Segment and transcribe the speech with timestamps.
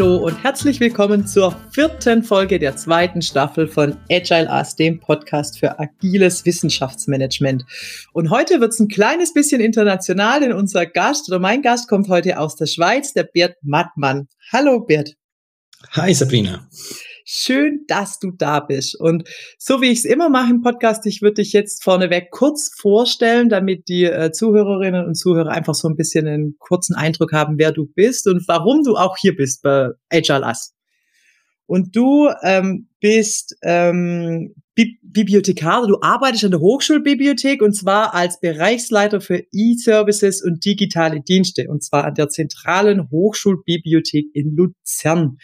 [0.00, 5.58] Hallo und herzlich willkommen zur vierten Folge der zweiten Staffel von Agile Us, dem Podcast
[5.58, 7.66] für agiles Wissenschaftsmanagement.
[8.14, 12.08] Und heute wird es ein kleines bisschen international, denn unser Gast oder mein Gast kommt
[12.08, 14.26] heute aus der Schweiz, der Bert Mattmann.
[14.50, 15.16] Hallo Bert.
[15.90, 16.66] Hi Sabrina.
[17.32, 18.98] Schön, dass du da bist.
[18.98, 22.72] Und so wie ich es immer mache im Podcast, ich würde dich jetzt vorneweg kurz
[22.76, 27.56] vorstellen, damit die äh, Zuhörerinnen und Zuhörer einfach so ein bisschen einen kurzen Eindruck haben,
[27.56, 30.74] wer du bist und warum du auch hier bist bei Agile Us.
[31.66, 38.40] Und du ähm, bist ähm, Bi Bibliothekar, du arbeitest an der Hochschulbibliothek und zwar als
[38.40, 45.36] Bereichsleiter für E-Services und digitale Dienste und zwar an der zentralen Hochschulbibliothek in Luzern.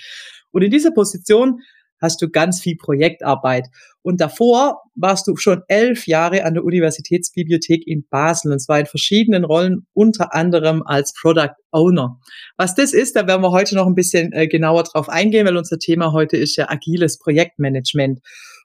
[0.50, 1.60] Und in dieser Position
[2.00, 3.66] hast du ganz viel Projektarbeit.
[4.02, 8.86] Und davor warst du schon elf Jahre an der Universitätsbibliothek in Basel und zwar in
[8.86, 12.18] verschiedenen Rollen, unter anderem als Product Owner.
[12.56, 15.56] Was das ist, da werden wir heute noch ein bisschen äh, genauer drauf eingehen, weil
[15.56, 18.20] unser Thema heute ist ja agiles Projektmanagement.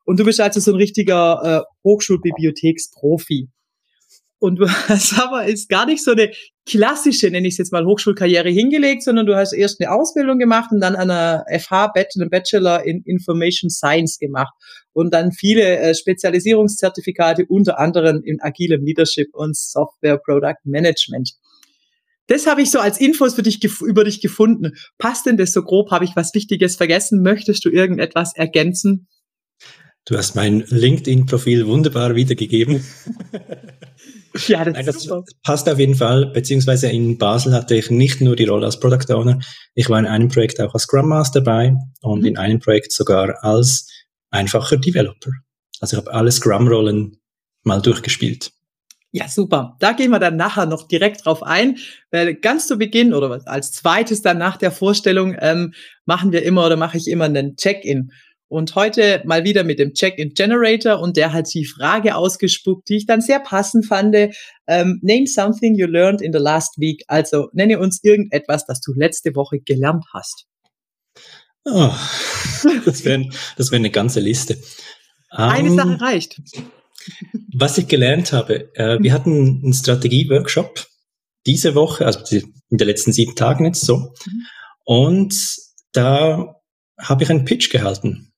[0.06, 3.50] Und du bist also so ein richtiger äh, Hochschulbibliotheksprofi.
[4.40, 6.32] Und hast aber ist gar nicht so eine
[6.66, 10.72] klassische, nenne ich es jetzt mal, Hochschulkarriere hingelegt, sondern du hast erst eine Ausbildung gemacht
[10.72, 14.54] und dann an einer FH einen Bachelor in Information Science gemacht
[14.94, 21.34] und dann viele äh, Spezialisierungszertifikate, unter anderem in agilem Leadership und Software Product Management.
[22.28, 24.74] Das habe ich so als Infos für dich über dich gefunden.
[24.98, 25.92] Passt denn das so grob?
[25.92, 27.24] Habe ich was Wichtiges vergessen?
[27.24, 29.08] Möchtest du irgendetwas ergänzen?
[30.06, 32.84] Du hast mein LinkedIn-Profil wunderbar wiedergegeben.
[34.48, 35.08] Ja, das, Nein, das
[35.44, 36.28] passt auf jeden Fall.
[36.28, 39.40] Beziehungsweise in Basel hatte ich nicht nur die Rolle als Product Owner,
[39.76, 42.26] ich war in einem Projekt auch als Scrum Master dabei und mhm.
[42.26, 43.88] in einem Projekt sogar als
[44.30, 45.32] einfacher Developer.
[45.80, 47.18] Also ich habe alle Scrum-Rollen
[47.64, 48.52] mal durchgespielt.
[49.14, 49.76] Ja, super.
[49.80, 51.78] Da gehen wir dann nachher noch direkt drauf ein,
[52.12, 55.74] weil ganz zu Beginn oder als zweites dann nach der Vorstellung ähm,
[56.06, 58.12] machen wir immer oder mache ich immer einen Check-in.
[58.52, 63.06] Und heute mal wieder mit dem Check-in-Generator und der hat die Frage ausgespuckt, die ich
[63.06, 64.14] dann sehr passend fand.
[64.68, 67.02] Ähm, name something you learned in the last week.
[67.08, 70.48] Also nenne uns irgendetwas, das du letzte Woche gelernt hast.
[71.64, 71.94] Oh,
[72.86, 74.58] das wäre das wär eine ganze Liste.
[75.30, 76.42] Eine um, Sache reicht.
[77.54, 80.88] Was ich gelernt habe, äh, wir hatten einen Strategie-Workshop
[81.46, 84.14] diese Woche, also in den letzten sieben Tagen jetzt so.
[84.26, 84.46] Mhm.
[84.84, 85.36] Und
[85.94, 86.58] da
[87.00, 88.31] habe ich einen Pitch gehalten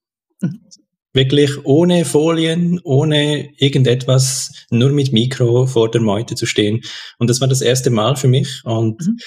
[1.15, 6.81] Wirklich ohne Folien, ohne irgendetwas, nur mit Mikro vor der Meute zu stehen.
[7.19, 9.17] Und das war das erste Mal für mich und mhm.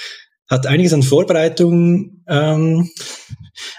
[0.48, 2.90] hat einiges an Vorbereitung ähm,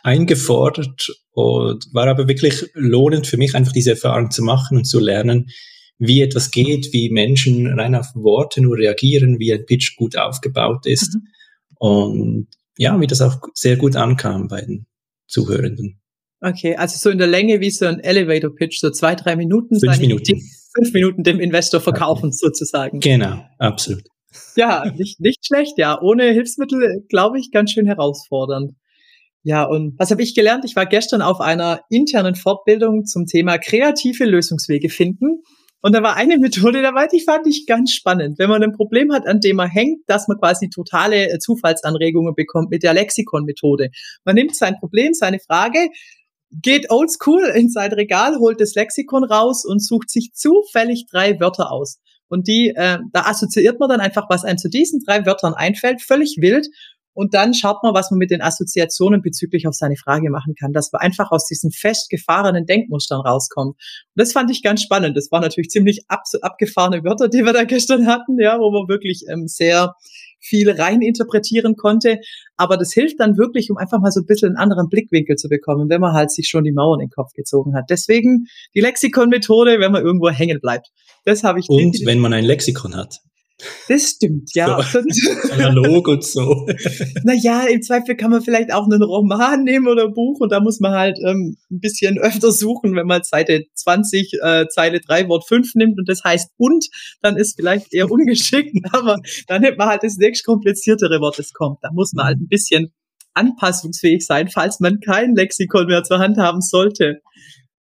[0.03, 5.01] eingefordert und war aber wirklich lohnend für mich, einfach diese Erfahrung zu machen und zu
[5.01, 5.49] lernen,
[5.99, 10.85] wie etwas geht, wie Menschen rein auf Worte nur reagieren, wie ein Pitch gut aufgebaut
[10.85, 11.27] ist mhm.
[11.75, 12.47] und
[12.77, 14.85] ja, wie das auch sehr gut ankam bei den
[15.27, 15.99] Zuhörenden.
[16.41, 19.79] Okay, also so in der Länge wie so ein Elevator Pitch, so zwei, drei Minuten.
[19.79, 20.41] Fünf Minuten.
[20.75, 22.99] Fünf Minuten dem Investor verkaufen, sozusagen.
[22.99, 24.03] Genau, absolut.
[24.55, 25.99] Ja, nicht, nicht schlecht, ja.
[25.99, 28.73] Ohne Hilfsmittel, glaube ich, ganz schön herausfordernd.
[29.43, 30.65] Ja, und was habe ich gelernt?
[30.65, 35.41] Ich war gestern auf einer internen Fortbildung zum Thema kreative Lösungswege finden.
[35.81, 38.39] Und da war eine Methode dabei, die fand ich ganz spannend.
[38.39, 42.35] Wenn man ein Problem hat, an dem man hängt, dass man quasi totale äh, Zufallsanregungen
[42.35, 43.89] bekommt mit der Lexikon-Methode.
[44.25, 45.87] Man nimmt sein Problem, seine Frage,
[46.51, 51.71] geht oldschool in sein Regal, holt das Lexikon raus und sucht sich zufällig drei Wörter
[51.71, 51.99] aus.
[52.29, 56.01] Und die, äh, da assoziiert man dann einfach, was einem zu diesen drei Wörtern einfällt,
[56.01, 56.67] völlig wild.
[57.13, 60.71] Und dann schaut man, was man mit den Assoziationen bezüglich auf seine Frage machen kann,
[60.71, 63.69] dass man einfach aus diesen festgefahrenen Denkmustern rauskommt.
[63.69, 63.77] Und
[64.13, 65.17] das fand ich ganz spannend.
[65.17, 68.87] Das waren natürlich ziemlich ab, abgefahrene Wörter, die wir da gestern hatten, ja, wo man
[68.87, 69.95] wirklich ähm, sehr
[70.39, 72.19] viel rein interpretieren konnte.
[72.55, 75.49] Aber das hilft dann wirklich, um einfach mal so ein bisschen einen anderen Blickwinkel zu
[75.49, 77.85] bekommen, wenn man halt sich schon die Mauern in den Kopf gezogen hat.
[77.89, 78.45] Deswegen
[78.75, 80.89] die Lexikon-Methode, wenn man irgendwo hängen bleibt.
[81.25, 81.69] Das habe ich.
[81.69, 83.19] Und wenn man ein Lexikon hat.
[83.87, 84.81] Das stimmt, ja.
[84.83, 84.99] So,
[85.51, 86.67] analog und so.
[87.23, 90.59] Naja, im Zweifel kann man vielleicht auch einen Roman nehmen oder ein Buch und da
[90.59, 95.27] muss man halt ähm, ein bisschen öfter suchen, wenn man Seite 20, äh, Zeile 3,
[95.27, 96.85] Wort 5 nimmt und das heißt und,
[97.21, 99.17] dann ist vielleicht eher ungeschickt, aber
[99.47, 101.79] dann nimmt man halt das nächst kompliziertere Wort, das kommt.
[101.81, 102.93] Da muss man halt ein bisschen
[103.33, 107.21] anpassungsfähig sein, falls man kein Lexikon mehr zur Hand haben sollte.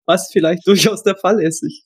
[0.05, 1.63] Was vielleicht durchaus der Fall ist.
[1.63, 1.83] Ich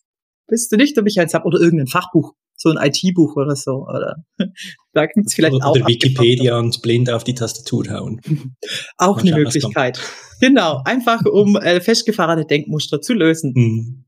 [0.47, 3.88] wüsste nicht, ob ich eins habe oder irgendein Fachbuch so ein IT-Buch oder so.
[3.88, 4.17] Oder
[4.94, 5.75] da gibt's vielleicht oder auch.
[5.75, 8.21] Oder Wikipedia und blind auf die Tastatur hauen.
[8.97, 10.00] auch Mal eine schauen, Möglichkeit.
[10.41, 13.53] Genau, einfach um äh, festgefahrene Denkmuster zu lösen.
[13.56, 14.06] Mhm.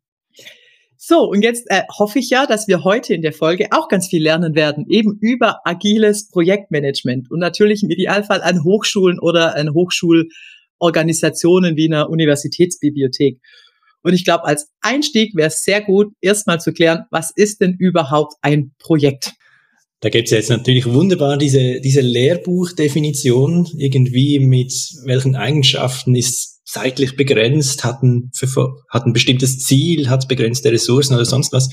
[1.04, 4.08] So, und jetzt äh, hoffe ich ja, dass wir heute in der Folge auch ganz
[4.08, 9.74] viel lernen werden, eben über agiles Projektmanagement und natürlich im Idealfall an Hochschulen oder an
[9.74, 13.40] Hochschulorganisationen wie einer Universitätsbibliothek.
[14.04, 17.76] Und ich glaube, als Einstieg wäre es sehr gut, erstmal zu klären, was ist denn
[17.78, 19.34] überhaupt ein Projekt?
[20.00, 24.74] Da gibt es jetzt natürlich wunderbar diese, diese Lehrbuchdefinition, irgendwie mit
[25.06, 28.32] welchen Eigenschaften ist zeitlich begrenzt, hat ein,
[28.90, 31.70] hat ein bestimmtes Ziel, hat begrenzte Ressourcen oder sonst was.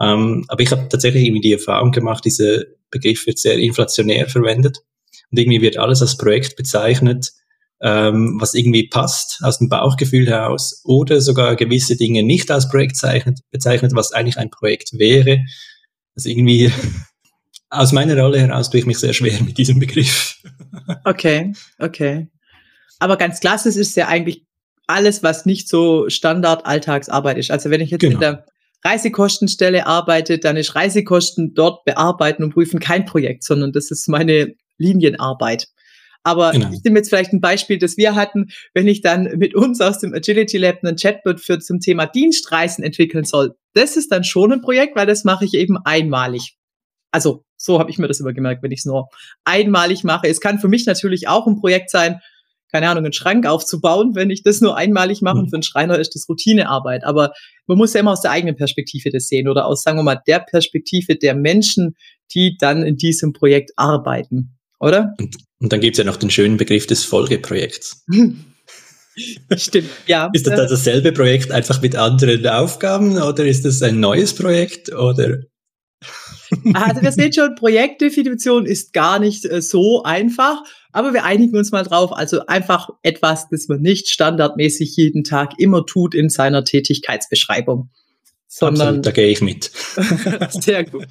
[0.00, 4.78] Ähm, aber ich habe tatsächlich irgendwie die Erfahrung gemacht, dieser Begriff wird sehr inflationär verwendet
[5.30, 7.30] und irgendwie wird alles als Projekt bezeichnet,
[7.82, 12.96] ähm, was irgendwie passt aus dem Bauchgefühl heraus oder sogar gewisse Dinge nicht als Projekt
[12.96, 15.40] zeichnet, bezeichnet, was eigentlich ein Projekt wäre.
[16.14, 16.72] Also irgendwie
[17.70, 20.42] aus meiner Rolle heraus tue ich mich sehr schwer mit diesem Begriff.
[21.04, 22.28] Okay, okay.
[22.98, 24.44] Aber ganz klassisch ist ja eigentlich
[24.86, 27.50] alles, was nicht so Standard-Alltagsarbeit ist.
[27.50, 28.14] Also wenn ich jetzt genau.
[28.14, 28.44] in der
[28.84, 34.54] Reisekostenstelle arbeite, dann ist Reisekosten dort bearbeiten und prüfen kein Projekt, sondern das ist meine
[34.78, 35.68] Linienarbeit.
[36.22, 36.70] Aber genau.
[36.72, 39.98] ich nehme jetzt vielleicht ein Beispiel, das wir hatten, wenn ich dann mit uns aus
[39.98, 43.54] dem Agility Lab einen Chatbot für zum Thema Dienstreisen entwickeln soll.
[43.74, 46.56] Das ist dann schon ein Projekt, weil das mache ich eben einmalig.
[47.10, 49.08] Also so habe ich mir das immer gemerkt, wenn ich es nur
[49.44, 50.28] einmalig mache.
[50.28, 52.20] Es kann für mich natürlich auch ein Projekt sein,
[52.70, 55.38] keine Ahnung, einen Schrank aufzubauen, wenn ich das nur einmalig mache.
[55.38, 55.48] Und mhm.
[55.48, 57.04] für einen Schreiner ist das Routinearbeit.
[57.04, 57.32] Aber
[57.66, 60.20] man muss ja immer aus der eigenen Perspektive das sehen oder aus, sagen wir mal,
[60.26, 61.96] der Perspektive der Menschen,
[62.32, 65.14] die dann in diesem Projekt arbeiten oder?
[65.18, 68.04] Und, und dann gibt es ja noch den schönen Begriff des Folgeprojekts.
[69.56, 70.30] Stimmt, ja.
[70.32, 74.92] Ist das dann dasselbe Projekt einfach mit anderen Aufgaben oder ist das ein neues Projekt
[74.92, 75.38] oder?
[76.74, 80.62] Also wir sehen schon, Projektdefinition ist gar nicht äh, so einfach,
[80.92, 82.12] aber wir einigen uns mal drauf.
[82.12, 87.90] Also einfach etwas, das man nicht standardmäßig jeden Tag immer tut in seiner Tätigkeitsbeschreibung
[88.52, 89.64] sondern Absolut, da gehe ich mit.
[90.50, 91.06] Sehr gut.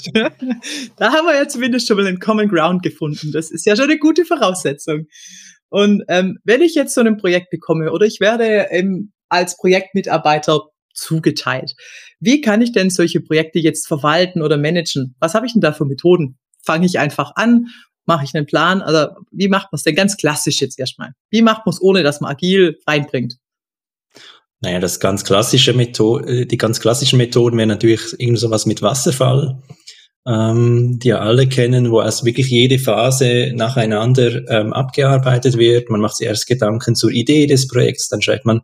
[0.97, 3.31] Da haben wir ja zumindest schon mal einen Common Ground gefunden.
[3.31, 5.07] Das ist ja schon eine gute Voraussetzung.
[5.69, 10.63] Und ähm, wenn ich jetzt so ein Projekt bekomme oder ich werde ähm, als Projektmitarbeiter
[10.93, 11.75] zugeteilt,
[12.19, 15.15] wie kann ich denn solche Projekte jetzt verwalten oder managen?
[15.19, 16.37] Was habe ich denn da für Methoden?
[16.61, 17.67] Fange ich einfach an?
[18.05, 18.81] Mache ich einen Plan?
[18.81, 21.13] Also wie macht man es denn ganz klassisch jetzt erstmal?
[21.29, 23.37] Wie macht man es, ohne dass man agil reinbringt?
[24.61, 29.61] Naja, das ganz klassische Methode, die ganz klassischen Methoden wären natürlich irgend sowas mit Wasserfall,
[30.27, 35.89] ähm, die ja alle kennen, wo also wirklich jede Phase nacheinander ähm, abgearbeitet wird.
[35.89, 38.61] Man macht sich erst Gedanken zur Idee des Projekts, dann schreibt man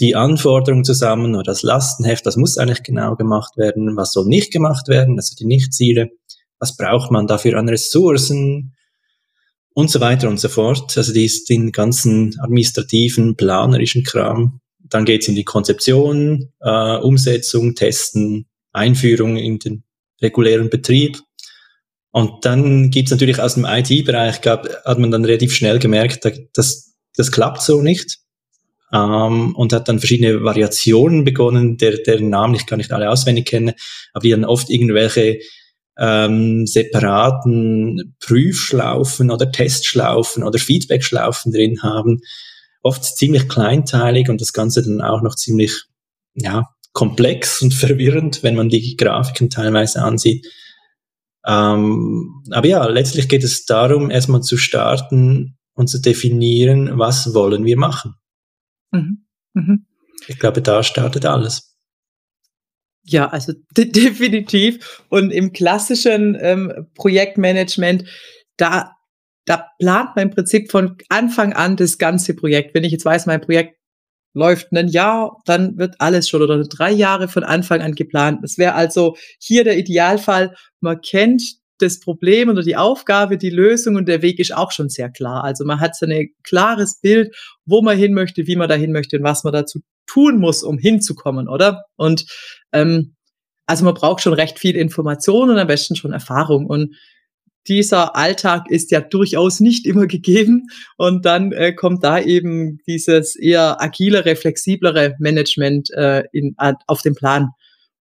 [0.00, 4.50] die Anforderungen zusammen oder das Lastenheft, das muss eigentlich genau gemacht werden, was soll nicht
[4.50, 6.08] gemacht werden, also die Nichtziele,
[6.58, 8.74] was braucht man dafür an Ressourcen
[9.74, 10.96] und so weiter und so fort.
[10.96, 14.60] Also die, den ganzen administrativen, planerischen Kram,
[14.90, 19.84] dann geht's in die Konzeption, äh, Umsetzung, Testen, Einführung in den
[20.20, 21.18] regulären Betrieb.
[22.12, 27.32] Und dann gibt's natürlich aus dem IT-Bereich, hat man dann relativ schnell gemerkt, dass das
[27.32, 28.18] klappt so nicht.
[28.92, 33.46] Ähm, und hat dann verschiedene Variationen begonnen, der, deren Namen ich gar nicht alle auswendig
[33.46, 33.76] kenne,
[34.12, 35.38] aber die dann oft irgendwelche
[35.96, 42.22] ähm, separaten Prüfschlaufen oder Testschlaufen oder Feedbackschlaufen drin haben,
[42.82, 45.84] oft ziemlich kleinteilig und das Ganze dann auch noch ziemlich,
[46.34, 50.46] ja, komplex und verwirrend, wenn man die Grafiken teilweise ansieht.
[51.46, 57.64] Ähm, aber ja, letztlich geht es darum, erstmal zu starten und zu definieren, was wollen
[57.64, 58.14] wir machen.
[58.92, 59.24] Mhm.
[59.54, 59.86] Mhm.
[60.26, 61.70] Ich glaube, da startet alles.
[63.04, 65.02] Ja, also de definitiv.
[65.08, 68.04] Und im klassischen ähm, Projektmanagement,
[68.56, 68.96] da
[69.46, 72.74] da plant man im Prinzip von Anfang an das ganze Projekt.
[72.74, 73.76] Wenn ich jetzt weiß, mein Projekt
[74.34, 78.40] läuft ein Jahr, dann wird alles schon oder drei Jahre von Anfang an geplant.
[78.42, 80.54] Das wäre also hier der Idealfall.
[80.80, 81.42] Man kennt
[81.78, 85.44] das Problem oder die Aufgabe, die Lösung und der Weg ist auch schon sehr klar.
[85.44, 88.92] Also man hat so ein klares Bild, wo man hin möchte, wie man da hin
[88.92, 91.84] möchte und was man dazu tun muss, um hinzukommen, oder?
[91.96, 92.26] Und
[92.72, 93.14] ähm,
[93.66, 96.66] also man braucht schon recht viel Information und am besten schon Erfahrung.
[96.66, 96.96] Und
[97.68, 100.66] dieser Alltag ist ja durchaus nicht immer gegeben.
[100.96, 106.54] Und dann äh, kommt da eben dieses eher agilere, flexiblere Management äh, in,
[106.86, 107.50] auf den Plan,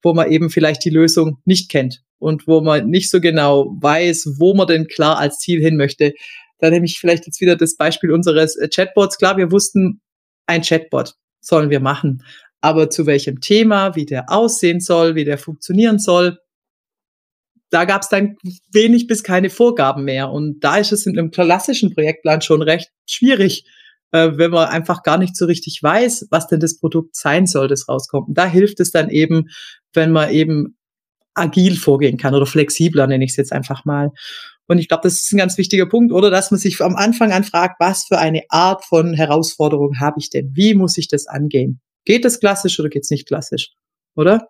[0.02, 4.36] wo man eben vielleicht die Lösung nicht kennt und wo man nicht so genau weiß,
[4.40, 6.14] wo man denn klar als Ziel hin möchte.
[6.60, 9.18] Da nehme ich vielleicht jetzt wieder das Beispiel unseres äh, Chatbots.
[9.18, 10.02] Klar, wir wussten,
[10.48, 12.24] ein Chatbot sollen wir machen.
[12.62, 16.40] Aber zu welchem Thema, wie der aussehen soll, wie der funktionieren soll,
[17.76, 18.38] da gab es dann
[18.72, 20.32] wenig bis keine Vorgaben mehr.
[20.32, 23.66] Und da ist es in einem klassischen Projektplan schon recht schwierig,
[24.14, 27.68] äh, wenn man einfach gar nicht so richtig weiß, was denn das Produkt sein soll,
[27.68, 28.30] das rauskommt.
[28.30, 29.50] Und da hilft es dann eben,
[29.92, 30.78] wenn man eben
[31.34, 34.12] agil vorgehen kann oder flexibler, nenne ich es jetzt einfach mal.
[34.68, 37.34] Und ich glaube, das ist ein ganz wichtiger Punkt, oder dass man sich am Anfang
[37.34, 40.52] an fragt, was für eine Art von Herausforderung habe ich denn?
[40.54, 41.82] Wie muss ich das angehen?
[42.06, 43.72] Geht das klassisch oder geht es nicht klassisch?
[44.16, 44.48] Oder?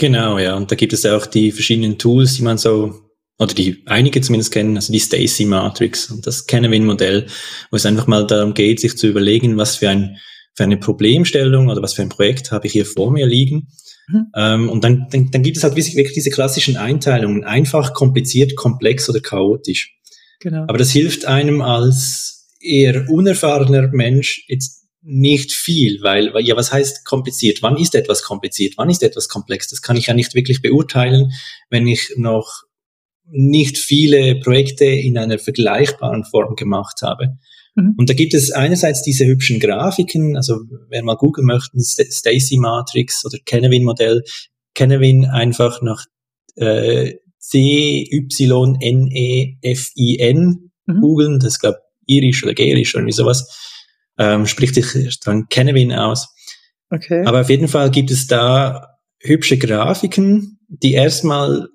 [0.00, 0.56] Genau, ja.
[0.56, 2.94] Und da gibt es auch die verschiedenen Tools, die man so,
[3.38, 7.26] oder die einige zumindest kennen, also die Stacy Matrix und das Kennewind-Modell,
[7.70, 10.16] wo es einfach mal darum geht, sich zu überlegen, was für ein
[10.56, 13.68] für eine Problemstellung oder was für ein Projekt habe ich hier vor mir liegen
[14.10, 14.26] Mhm.
[14.34, 19.08] Ähm, und dann, dann, dann gibt es halt wirklich diese klassischen Einteilungen, einfach, kompliziert, komplex
[19.08, 19.96] oder chaotisch.
[20.40, 20.62] Genau.
[20.62, 27.04] Aber das hilft einem als eher unerfahrener Mensch jetzt nicht viel, weil, ja, was heißt
[27.04, 27.62] kompliziert?
[27.62, 28.74] Wann ist etwas kompliziert?
[28.76, 29.68] Wann ist etwas komplex?
[29.68, 31.32] Das kann ich ja nicht wirklich beurteilen,
[31.70, 32.64] wenn ich noch
[33.32, 37.38] nicht viele Projekte in einer vergleichbaren Form gemacht habe.
[37.74, 37.94] Mhm.
[37.96, 43.24] Und da gibt es einerseits diese hübschen Grafiken, also wer mal googeln möchte, Stacy Matrix
[43.24, 44.22] oder Kenevin Modell,
[44.74, 46.04] Kenevin einfach nach
[46.56, 48.30] äh, C-Y-N-E-F-I-N
[50.86, 51.00] mhm.
[51.00, 53.69] googeln, das ist glaube irisch oder gälisch oder wie sowas,
[54.20, 56.28] ähm, spricht sich dann Kenevin aus.
[56.90, 57.24] Okay.
[57.24, 61.68] Aber auf jeden Fall gibt es da hübsche Grafiken, die erstmal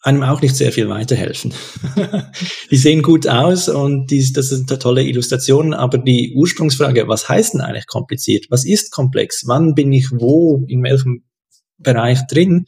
[0.00, 1.52] einem auch nicht sehr viel weiterhelfen.
[2.70, 7.54] die sehen gut aus und die, das sind tolle Illustrationen, aber die Ursprungsfrage, was heißt
[7.54, 8.46] denn eigentlich kompliziert?
[8.48, 9.42] Was ist komplex?
[9.46, 11.24] Wann bin ich wo, in welchem
[11.78, 12.64] Bereich drin?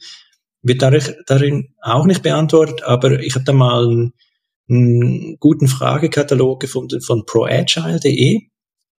[0.61, 4.13] Wird darin auch nicht beantwortet, aber ich habe da mal einen,
[4.69, 8.47] einen guten Fragekatalog gefunden von proagile.de.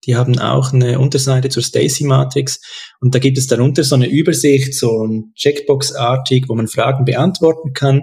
[0.05, 2.61] Die haben auch eine Unterseite zur Stacy Matrix
[3.01, 7.73] und da gibt es darunter so eine Übersicht, so ein Checkbox-artig, wo man Fragen beantworten
[7.73, 8.03] kann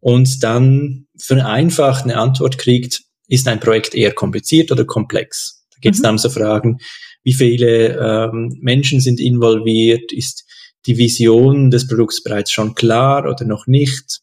[0.00, 5.66] und dann für einfach eine Antwort kriegt, ist ein Projekt eher kompliziert oder komplex.
[5.70, 6.04] Da geht es mhm.
[6.04, 6.78] dann so Fragen,
[7.22, 10.44] wie viele ähm, Menschen sind involviert, ist
[10.86, 14.20] die Vision des Produkts bereits schon klar oder noch nicht?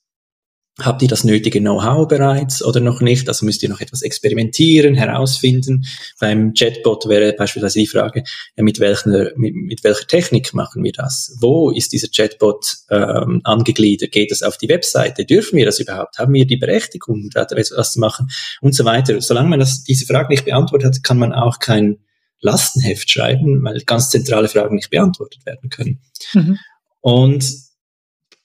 [0.82, 3.30] Habt ihr das nötige Know-how bereits oder noch nicht?
[3.30, 5.86] Also müsst ihr noch etwas experimentieren, herausfinden.
[6.20, 8.24] Beim Chatbot wäre beispielsweise die Frage,
[8.58, 11.34] mit, welcher, mit, mit welcher Technik machen wir das?
[11.40, 14.12] Wo ist dieser Chatbot ähm, angegliedert?
[14.12, 15.24] Geht es auf die Webseite?
[15.24, 16.18] Dürfen wir das überhaupt?
[16.18, 18.28] Haben wir die Berechtigung, das zu machen?
[18.60, 19.22] Und so weiter.
[19.22, 22.00] Solange man das, diese Frage nicht beantwortet hat, kann man auch kein
[22.42, 26.02] Lastenheft schreiben, weil ganz zentrale Fragen nicht beantwortet werden können.
[26.34, 26.60] Mhm.
[27.00, 27.65] Und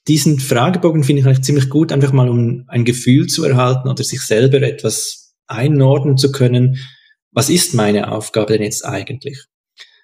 [0.07, 4.03] diesen Fragebogen finde ich eigentlich ziemlich gut, einfach mal um ein Gefühl zu erhalten oder
[4.03, 6.77] sich selber etwas einordnen zu können.
[7.31, 9.45] Was ist meine Aufgabe denn jetzt eigentlich?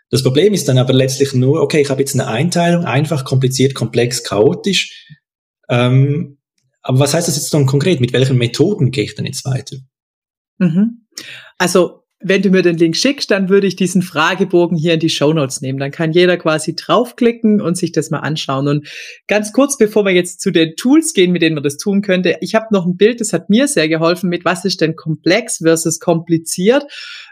[0.09, 3.73] Das Problem ist dann aber letztlich nur, okay, ich habe jetzt eine Einteilung, einfach, kompliziert,
[3.73, 5.07] komplex, chaotisch.
[5.67, 6.37] Ähm,
[6.81, 7.99] aber was heißt das jetzt dann konkret?
[7.99, 9.77] Mit welchen Methoden gehe ich dann jetzt weiter?
[10.59, 11.07] Mhm.
[11.57, 15.09] Also wenn du mir den Link schickst, dann würde ich diesen Fragebogen hier in die
[15.09, 15.77] Show Notes nehmen.
[15.77, 18.67] Dann kann jeder quasi draufklicken und sich das mal anschauen.
[18.67, 18.87] Und
[19.27, 22.37] ganz kurz, bevor wir jetzt zu den Tools gehen, mit denen man das tun könnte,
[22.41, 25.57] ich habe noch ein Bild, das hat mir sehr geholfen mit, was ist denn komplex
[25.57, 26.85] versus kompliziert.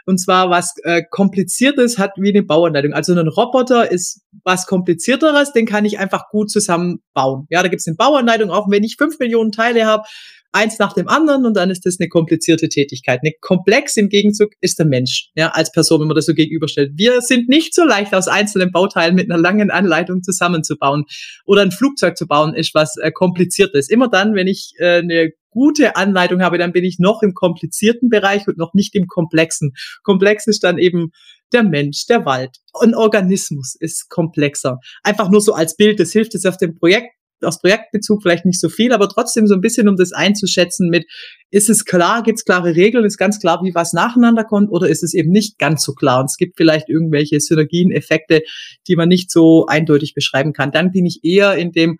[0.04, 2.92] Und zwar, was äh, kompliziert ist, hat wie eine Bauanleitung.
[2.92, 7.46] Also ein Roboter ist was komplizierteres, den kann ich einfach gut zusammenbauen.
[7.50, 10.04] Ja, da gibt es eine Bauanleitung, auch wenn ich fünf Millionen Teile habe,
[10.52, 13.20] eins nach dem anderen und dann ist das eine komplizierte Tätigkeit.
[13.22, 16.92] Eine komplex im Gegenzug ist der Mensch, ja, als Person, wenn man das so gegenüberstellt.
[16.96, 21.04] Wir sind nicht so leicht aus einzelnen Bauteilen mit einer langen Anleitung zusammenzubauen
[21.44, 23.90] oder ein Flugzeug zu bauen ist was äh, kompliziert ist.
[23.90, 28.10] Immer dann, wenn ich äh, eine gute Anleitung habe, dann bin ich noch im komplizierten
[28.10, 29.72] Bereich und noch nicht im komplexen.
[30.02, 31.12] Komplex ist dann eben
[31.52, 32.56] der Mensch, der Wald.
[32.74, 34.78] Ein Organismus ist komplexer.
[35.02, 38.60] Einfach nur so als Bild, das hilft jetzt auf dem Projekt aus Projektbezug vielleicht nicht
[38.60, 41.04] so viel, aber trotzdem so ein bisschen, um das einzuschätzen mit,
[41.50, 44.88] ist es klar, gibt es klare Regeln, ist ganz klar, wie was nacheinander kommt oder
[44.88, 48.42] ist es eben nicht ganz so klar und es gibt vielleicht irgendwelche Synergien, Effekte,
[48.88, 50.72] die man nicht so eindeutig beschreiben kann.
[50.72, 51.98] Dann bin ich eher in dem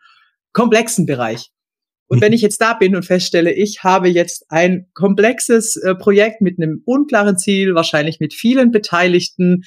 [0.52, 1.50] komplexen Bereich.
[2.08, 6.40] Und wenn ich jetzt da bin und feststelle, ich habe jetzt ein komplexes äh, Projekt
[6.40, 9.64] mit einem unklaren Ziel, wahrscheinlich mit vielen Beteiligten,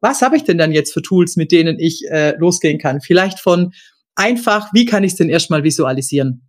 [0.00, 3.00] was habe ich denn dann jetzt für Tools, mit denen ich äh, losgehen kann?
[3.00, 3.72] Vielleicht von
[4.16, 6.48] einfach, wie kann ich es denn erstmal visualisieren?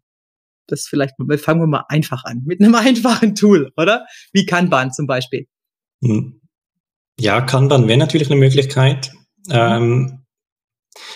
[0.67, 4.05] Das vielleicht, fangen wir mal einfach an, mit einem einfachen Tool, oder?
[4.33, 5.47] Wie Kanban zum Beispiel.
[6.03, 6.41] Hm.
[7.19, 9.11] Ja, Kanban wäre natürlich eine Möglichkeit.
[9.49, 10.25] Ähm,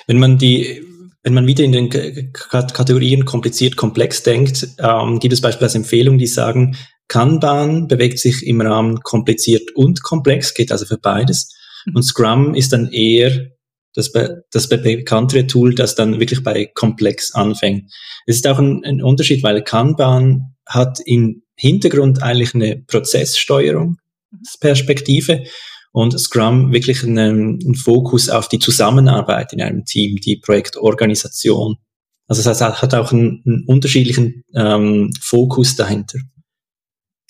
[0.08, 0.84] wenn man die,
[1.24, 1.90] wenn man wieder in den
[2.34, 6.76] Kategorien kompliziert, komplex denkt, ähm, gibt es beispielsweise Empfehlungen, die sagen,
[7.08, 11.54] Kanban bewegt sich im Rahmen kompliziert und komplex, geht also für beides.
[11.86, 11.96] Mhm.
[11.98, 13.52] Und Scrum ist dann eher
[13.94, 14.12] das,
[14.52, 17.92] das bekanntere Tool, das dann wirklich bei komplex anfängt.
[18.26, 25.44] Es ist auch ein, ein Unterschied, weil Kanban hat im Hintergrund eigentlich eine Prozesssteuerungsperspektive
[25.92, 31.78] und Scrum wirklich einen, einen Fokus auf die Zusammenarbeit in einem Team, die Projektorganisation.
[32.28, 36.20] Also es hat auch einen, einen unterschiedlichen ähm, Fokus dahinter.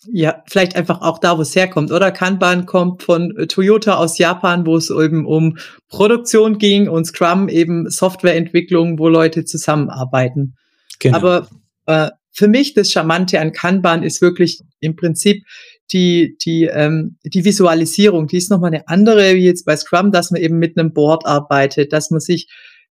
[0.08, 2.12] Ja, vielleicht einfach auch da, wo es herkommt, oder?
[2.12, 5.58] Kanban kommt von äh, Toyota aus Japan, wo es eben um
[5.90, 10.56] Produktion ging und Scrum eben Softwareentwicklung, wo Leute zusammenarbeiten.
[11.00, 11.18] Genau.
[11.18, 11.48] Aber
[11.86, 15.46] äh, für mich das Charmante an Kanban ist wirklich im Prinzip
[15.92, 18.28] die, die, ähm, die Visualisierung.
[18.28, 21.26] Die ist nochmal eine andere wie jetzt bei Scrum, dass man eben mit einem Board
[21.26, 22.48] arbeitet, dass man sich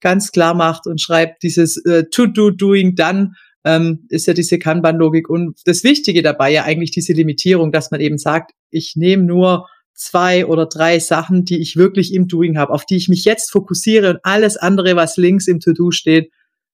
[0.01, 3.33] ganz klar macht und schreibt dieses äh, To Do, Doing, Done
[3.65, 5.29] ähm, ist ja diese Kanban-Logik.
[5.29, 9.67] Und das Wichtige dabei ja eigentlich diese Limitierung, dass man eben sagt, ich nehme nur
[9.95, 13.51] zwei oder drei Sachen, die ich wirklich im Doing habe, auf die ich mich jetzt
[13.51, 16.31] fokussiere und alles andere, was links im To-Do steht,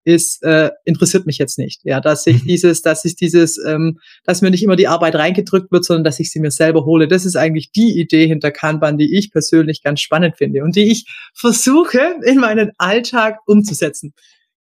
[0.04, 1.82] ist, äh, interessiert mich jetzt nicht.
[1.84, 2.48] Ja, dass ich mhm.
[2.48, 6.22] dieses, dass ich dieses, ähm, dass mir nicht immer die Arbeit reingedrückt wird, sondern dass
[6.22, 7.10] ich sie mir selber hole.
[7.10, 10.90] Das ist eigentlich die Idee hinter Kanban, die ich persönlich ganz spannend finde und die
[10.90, 14.14] ich versuche in meinen Alltag umzusetzen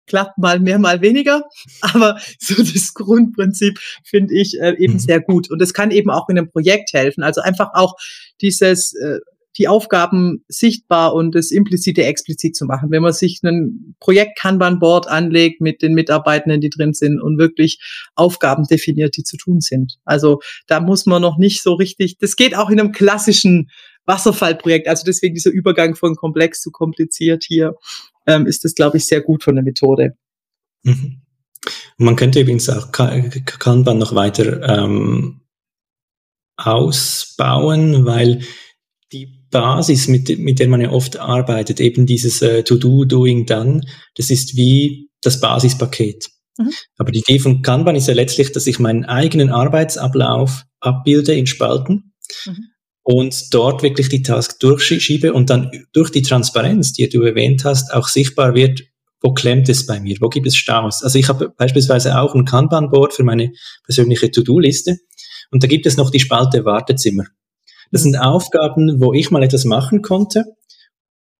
[0.09, 1.43] klappt mal mehr, mal weniger.
[1.81, 4.99] Aber so das Grundprinzip finde ich äh, eben mhm.
[4.99, 5.50] sehr gut.
[5.50, 7.23] Und es kann eben auch in einem Projekt helfen.
[7.23, 7.95] Also einfach auch
[8.41, 9.19] dieses, äh,
[9.59, 12.91] die Aufgaben sichtbar und das implizite explizit zu machen.
[12.91, 17.81] Wenn man sich ein Projekt Kanban-Board anlegt mit den Mitarbeitenden, die drin sind und wirklich
[18.15, 19.97] Aufgaben definiert, die zu tun sind.
[20.05, 23.71] Also da muss man noch nicht so richtig, das geht auch in einem klassischen
[24.09, 24.88] Wasserfallprojekt.
[24.88, 27.77] Also deswegen dieser Übergang von komplex zu kompliziert hier
[28.27, 30.17] ähm, ist das, glaube ich, sehr gut von der Methode.
[30.83, 31.23] Mhm.
[31.99, 35.43] Man könnte übrigens auch Kanban noch weiter ähm,
[36.57, 38.43] ausbauen, weil
[39.12, 43.81] die Basis, mit, mit der man ja oft arbeitet, eben dieses äh, To-Do, Doing, Done,
[44.15, 46.29] das ist wie das Basispaket.
[46.59, 46.73] Mhm.
[46.97, 51.47] Aber die Idee von Kanban ist ja letztlich, dass ich meinen eigenen Arbeitsablauf abbilde in
[51.47, 52.12] Spalten
[52.47, 52.69] mhm
[53.11, 57.94] und dort wirklich die Task durchschiebe und dann durch die Transparenz, die du erwähnt hast,
[57.94, 58.83] auch sichtbar wird,
[59.23, 61.03] wo klemmt es bei mir, wo gibt es Staus.
[61.03, 63.53] Also ich habe beispielsweise auch ein Kanban-Board für meine
[63.85, 64.99] persönliche To-Do-Liste
[65.51, 67.25] und da gibt es noch die Spalte Wartezimmer.
[67.90, 70.44] Das sind Aufgaben, wo ich mal etwas machen konnte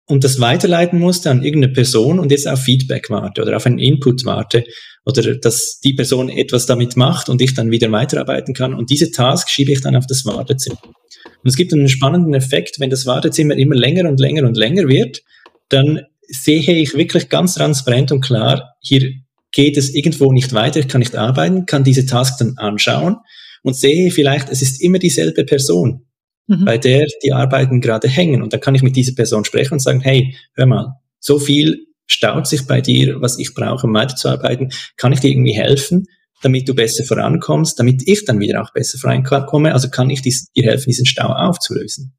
[0.07, 3.79] und das weiterleiten musste an irgendeine Person und jetzt auf Feedback warte oder auf einen
[3.79, 4.65] Input warte
[5.05, 8.73] oder dass die Person etwas damit macht und ich dann wieder weiterarbeiten kann.
[8.73, 10.79] Und diese Task schiebe ich dann auf das Wartezimmer.
[11.25, 14.89] Und es gibt einen spannenden Effekt, wenn das Wartezimmer immer länger und länger und länger
[14.89, 15.23] wird,
[15.69, 19.13] dann sehe ich wirklich ganz transparent und klar, hier
[19.53, 23.17] geht es irgendwo nicht weiter, ich kann nicht arbeiten, kann diese Task dann anschauen
[23.63, 26.05] und sehe vielleicht, es ist immer dieselbe Person,
[26.47, 26.65] mhm.
[26.65, 28.43] bei der die Arbeiten gerade hängen.
[28.43, 31.87] Und dann kann ich mit dieser Person sprechen und sagen, hey, hör mal, so viel
[32.07, 36.07] staut sich bei dir, was ich brauche, um weiterzuarbeiten, kann ich dir irgendwie helfen?
[36.43, 39.73] Damit du besser vorankommst, damit ich dann wieder auch besser vorankomme.
[39.73, 42.17] Also kann ich dies, dir helfen, diesen Stau aufzulösen.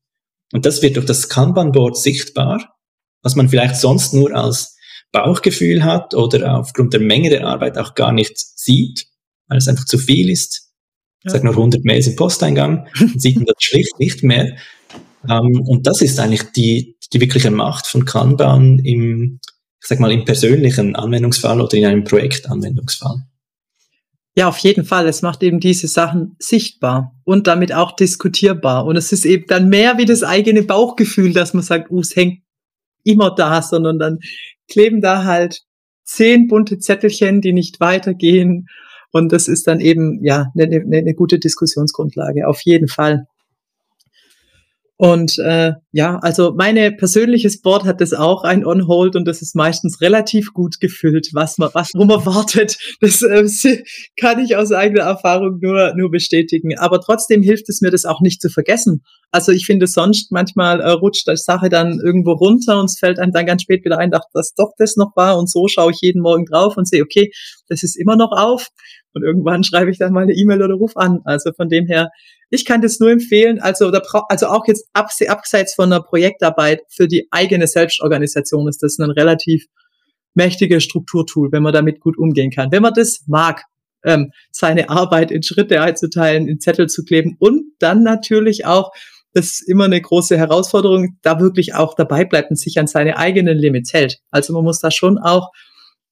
[0.52, 2.74] Und das wird durch das Kanban-Board sichtbar,
[3.22, 4.76] was man vielleicht sonst nur als
[5.12, 9.08] Bauchgefühl hat oder aufgrund der Menge der Arbeit auch gar nicht sieht,
[9.48, 10.70] weil es einfach zu viel ist.
[11.24, 14.56] Ich sage nur 100 Mails im Posteingang, sieht man das schlicht nicht mehr.
[15.24, 19.42] Um, ähm, und das ist eigentlich die, die wirkliche Macht von Kanban im,
[19.82, 23.26] ich sag mal, im persönlichen Anwendungsfall oder in einem Projektanwendungsfall.
[24.40, 25.06] Ja, auf jeden Fall.
[25.06, 28.86] Es macht eben diese Sachen sichtbar und damit auch diskutierbar.
[28.86, 32.16] Und es ist eben dann mehr wie das eigene Bauchgefühl, dass man sagt, uh, es
[32.16, 32.42] hängt
[33.04, 34.20] immer da, sondern dann
[34.72, 35.64] kleben da halt
[36.06, 38.70] zehn bunte Zettelchen, die nicht weitergehen.
[39.12, 42.48] Und das ist dann eben, ja, eine, eine, eine gute Diskussionsgrundlage.
[42.48, 43.26] Auf jeden Fall.
[45.02, 49.56] Und äh, ja, also meine persönliches Board hat das auch ein On-Hold und das ist
[49.56, 52.78] meistens relativ gut gefüllt, was man, was wo man wartet.
[53.00, 53.48] Das äh,
[54.20, 56.78] kann ich aus eigener Erfahrung nur nur bestätigen.
[56.78, 59.02] Aber trotzdem hilft es mir, das auch nicht zu vergessen.
[59.32, 63.20] Also ich finde sonst manchmal äh, rutscht die Sache dann irgendwo runter und es fällt
[63.20, 65.40] einem dann ganz spät wieder ein, dass das doch das noch war.
[65.40, 67.32] Und so schaue ich jeden Morgen drauf und sehe, okay,
[67.70, 68.68] das ist immer noch auf.
[69.14, 71.20] Und irgendwann schreibe ich dann mal eine E-Mail oder ruf an.
[71.24, 72.10] Also von dem her
[72.50, 77.08] ich kann das nur empfehlen, also, oder, also auch jetzt abseits von der Projektarbeit für
[77.08, 79.66] die eigene Selbstorganisation ist das ein relativ
[80.34, 82.72] mächtiges Strukturtool, wenn man damit gut umgehen kann.
[82.72, 83.64] Wenn man das mag,
[84.04, 88.92] ähm, seine Arbeit in Schritte einzuteilen, in Zettel zu kleben und dann natürlich auch,
[89.34, 93.18] das ist immer eine große Herausforderung, da wirklich auch dabei bleibt und sich an seine
[93.18, 94.20] eigenen Limits hält.
[94.32, 95.52] Also man muss da schon auch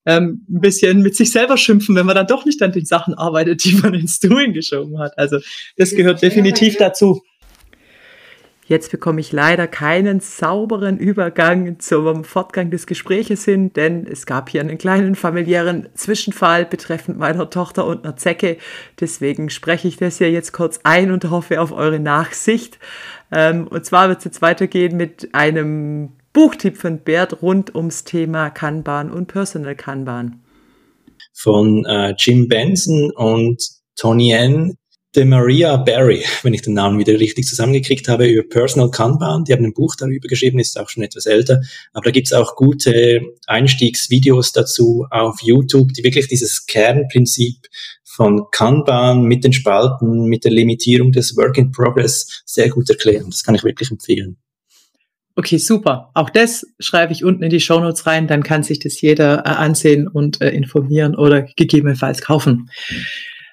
[0.08, 3.14] ähm, ein bisschen mit sich selber schimpfen, wenn man dann doch nicht an den Sachen
[3.14, 5.18] arbeitet, die man ins Doing geschoben hat.
[5.18, 5.40] Also
[5.76, 7.22] das gehört definitiv dazu.
[8.66, 14.50] Jetzt bekomme ich leider keinen sauberen Übergang zum Fortgang des Gespräches hin, denn es gab
[14.50, 18.58] hier einen kleinen familiären Zwischenfall betreffend meiner Tochter und einer Zecke.
[19.00, 22.78] Deswegen spreche ich das hier jetzt kurz ein und hoffe auf eure Nachsicht.
[23.32, 28.52] Ähm, und zwar wird es jetzt weitergehen mit einem Buchtipp von Bert rund ums Thema
[28.52, 30.44] Kanban und Personal Kanban.
[31.34, 33.60] Von äh, Jim Benson und
[33.96, 34.78] Tony N
[35.16, 39.46] de Maria Barry, wenn ich den Namen wieder richtig zusammengekriegt habe, über Personal Kanban.
[39.46, 41.60] Die haben ein Buch darüber geschrieben, ist auch schon etwas älter.
[41.94, 47.66] Aber da gibt's auch gute Einstiegsvideos dazu auf YouTube, die wirklich dieses Kernprinzip
[48.04, 53.32] von Kanban mit den Spalten, mit der Limitierung des Work in Progress sehr gut erklären.
[53.32, 54.38] Das kann ich wirklich empfehlen.
[55.40, 56.10] Okay, super.
[56.16, 59.46] Auch das schreibe ich unten in die Show Notes rein, dann kann sich das jeder
[59.46, 62.72] äh, ansehen und äh, informieren oder gegebenenfalls kaufen.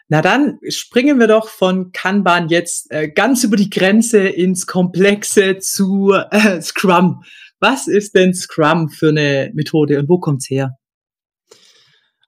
[0.09, 5.59] Na dann springen wir doch von Kanban jetzt äh, ganz über die Grenze ins Komplexe
[5.59, 6.15] zu
[6.63, 7.23] Scrum.
[7.61, 10.79] Was ist denn Scrum für eine Methode und wo kommt's her?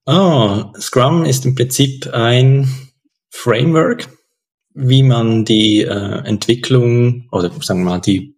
[0.05, 2.69] Oh, Scrum ist im Prinzip ein
[3.31, 4.07] Framework,
[4.75, 8.36] wie man die Entwicklung oder sagen wir mal die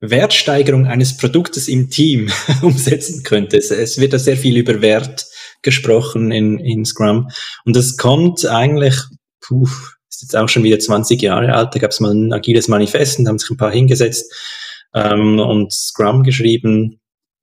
[0.00, 2.30] Wertsteigerung eines Produktes im Team
[2.62, 3.58] umsetzen könnte.
[3.58, 5.26] Es, es wird da sehr viel über Wert
[5.62, 7.28] gesprochen in, in Scrum.
[7.64, 8.94] Und das kommt eigentlich,
[9.40, 9.68] puh,
[10.08, 13.18] ist jetzt auch schon wieder 20 Jahre alt, da gab es mal ein agiles Manifest
[13.18, 14.32] und haben sich ein paar hingesetzt
[14.94, 17.00] ähm, und Scrum geschrieben.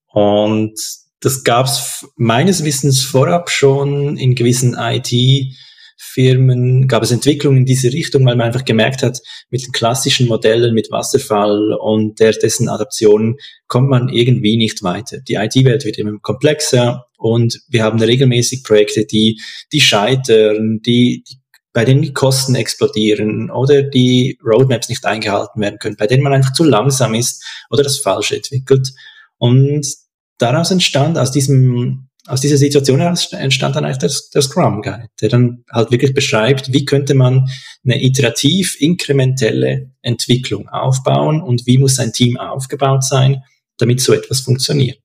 [0.07, 0.79] Und
[1.19, 5.53] das gab es meines Wissens vorab schon in gewissen IT-
[5.97, 10.27] Firmen gab es Entwicklungen in diese Richtung, weil man einfach gemerkt hat, mit den klassischen
[10.27, 15.19] Modellen, mit Wasserfall und der, dessen Adaption kommt man irgendwie nicht weiter.
[15.19, 19.41] Die IT-Welt wird immer komplexer und wir haben regelmäßig Projekte, die,
[19.73, 21.37] die scheitern, die, die
[21.77, 26.33] bei denen die Kosten explodieren oder die Roadmaps nicht eingehalten werden können, bei denen man
[26.33, 28.93] einfach zu langsam ist oder das Falsche entwickelt.
[29.37, 29.85] Und
[30.39, 35.07] daraus entstand aus diesem aus dieser Situation heraus entstand dann eigentlich der, der Scrum Guide,
[35.21, 37.49] der dann halt wirklich beschreibt, wie könnte man
[37.83, 43.43] eine iterativ inkrementelle Entwicklung aufbauen und wie muss ein Team aufgebaut sein,
[43.77, 44.99] damit so etwas funktioniert.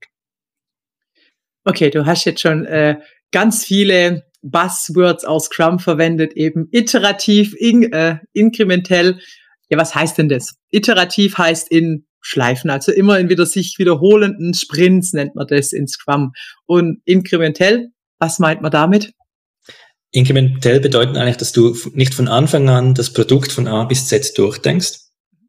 [1.65, 2.97] Okay, du hast jetzt schon äh,
[3.31, 9.21] ganz viele Buzzwords aus Scrum verwendet, eben iterativ, in, äh, inkrementell.
[9.69, 10.57] Ja, was heißt denn das?
[10.71, 15.87] Iterativ heißt in Schleifen, also immer in wieder sich wiederholenden Sprints nennt man das in
[15.87, 16.33] Scrum.
[16.67, 19.13] Und inkrementell, was meint man damit?
[20.13, 24.37] Inkrementell bedeutet eigentlich, dass du nicht von Anfang an das Produkt von A bis Z
[24.37, 25.01] durchdenkst,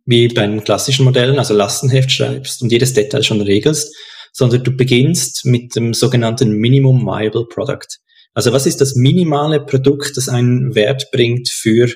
[0.05, 3.95] wie bei den klassischen Modellen, also Lastenheft schreibst und jedes Detail schon regelst,
[4.31, 7.99] sondern du beginnst mit dem sogenannten Minimum Viable Product.
[8.33, 11.89] Also was ist das minimale Produkt, das einen Wert bringt für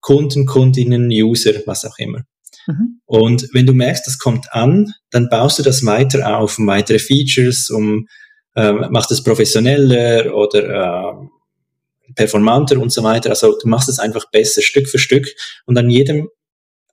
[0.00, 2.22] Kunden, Kundinnen, User, was auch immer.
[2.66, 3.00] Mhm.
[3.06, 6.98] Und wenn du merkst, das kommt an, dann baust du das weiter auf, um weitere
[6.98, 8.06] Features, um
[8.56, 13.30] äh, machst es professioneller oder äh, performanter und so weiter.
[13.30, 15.28] Also du machst es einfach besser, Stück für Stück.
[15.66, 16.28] Und an jedem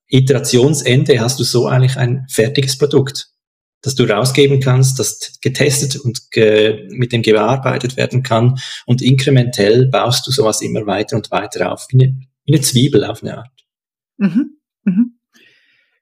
[0.08, 3.28] Iterationsende hast du so eigentlich ein fertiges Produkt,
[3.82, 8.58] das du rausgeben kannst, das getestet und ge mit dem gearbeitet werden kann.
[8.86, 13.04] Und inkrementell baust du sowas immer weiter und weiter auf, wie eine, wie eine Zwiebel
[13.04, 13.66] auf eine Art.
[14.18, 14.58] Mhm.
[14.84, 15.17] Mhm.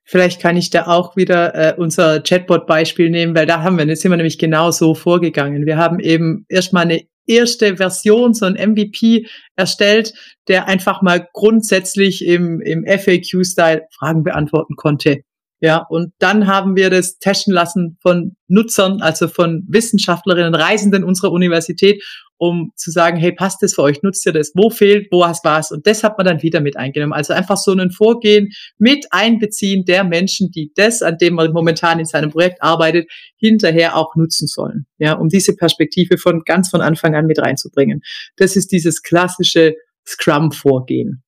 [0.07, 4.01] Vielleicht kann ich da auch wieder äh, unser Chatbot-Beispiel nehmen, weil da haben wir, jetzt
[4.01, 5.65] sind wir nämlich genau so vorgegangen.
[5.65, 10.13] Wir haben eben erstmal eine erste Version, so ein MVP erstellt,
[10.47, 15.21] der einfach mal grundsätzlich im, im FAQ-Style Fragen beantworten konnte.
[15.61, 21.31] Ja, und dann haben wir das testen lassen von Nutzern, also von Wissenschaftlerinnen, Reisenden unserer
[21.31, 22.03] Universität
[22.37, 25.45] um zu sagen, hey, passt das für euch, nutzt ihr das, wo fehlt, wo hast
[25.45, 25.71] was?
[25.71, 27.13] Und das hat man dann wieder mit eingenommen.
[27.13, 31.99] Also einfach so ein Vorgehen mit Einbeziehen der Menschen, die das, an dem man momentan
[31.99, 34.85] in seinem Projekt arbeitet, hinterher auch nutzen sollen.
[34.97, 38.01] Ja, um diese Perspektive von ganz von Anfang an mit reinzubringen.
[38.35, 41.23] Das ist dieses klassische Scrum-Vorgehen.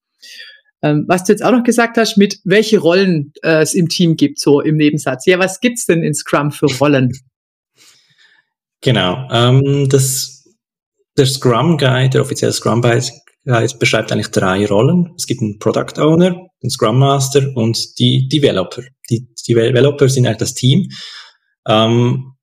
[0.84, 4.16] Ähm, was du jetzt auch noch gesagt hast, mit welche Rollen äh, es im Team
[4.16, 5.26] gibt, so im Nebensatz.
[5.26, 7.12] Ja, was gibt's denn in Scrum für Rollen?
[8.82, 10.37] Genau, ähm, das
[11.18, 13.12] der Scrum Guide, der offizielle Scrum Guide,
[13.80, 15.14] beschreibt eigentlich drei Rollen.
[15.18, 18.84] Es gibt einen Product Owner, den Scrum Master und die Developer.
[19.10, 20.90] Die, die Developer sind eigentlich das Team.
[21.68, 22.34] Ähm,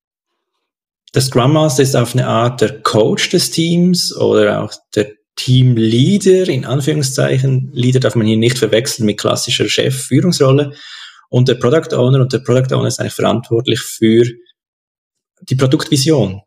[1.15, 6.49] der Scrum Master ist auf eine Art der Coach des Teams oder auch der Teamleader,
[6.49, 7.71] in Anführungszeichen.
[7.73, 10.73] Leader darf man hier nicht verwechseln mit klassischer Chef-Führungsrolle.
[11.29, 14.25] Und der Product Owner und der Product Owner ist eigentlich verantwortlich für
[15.43, 16.41] die Produktvision.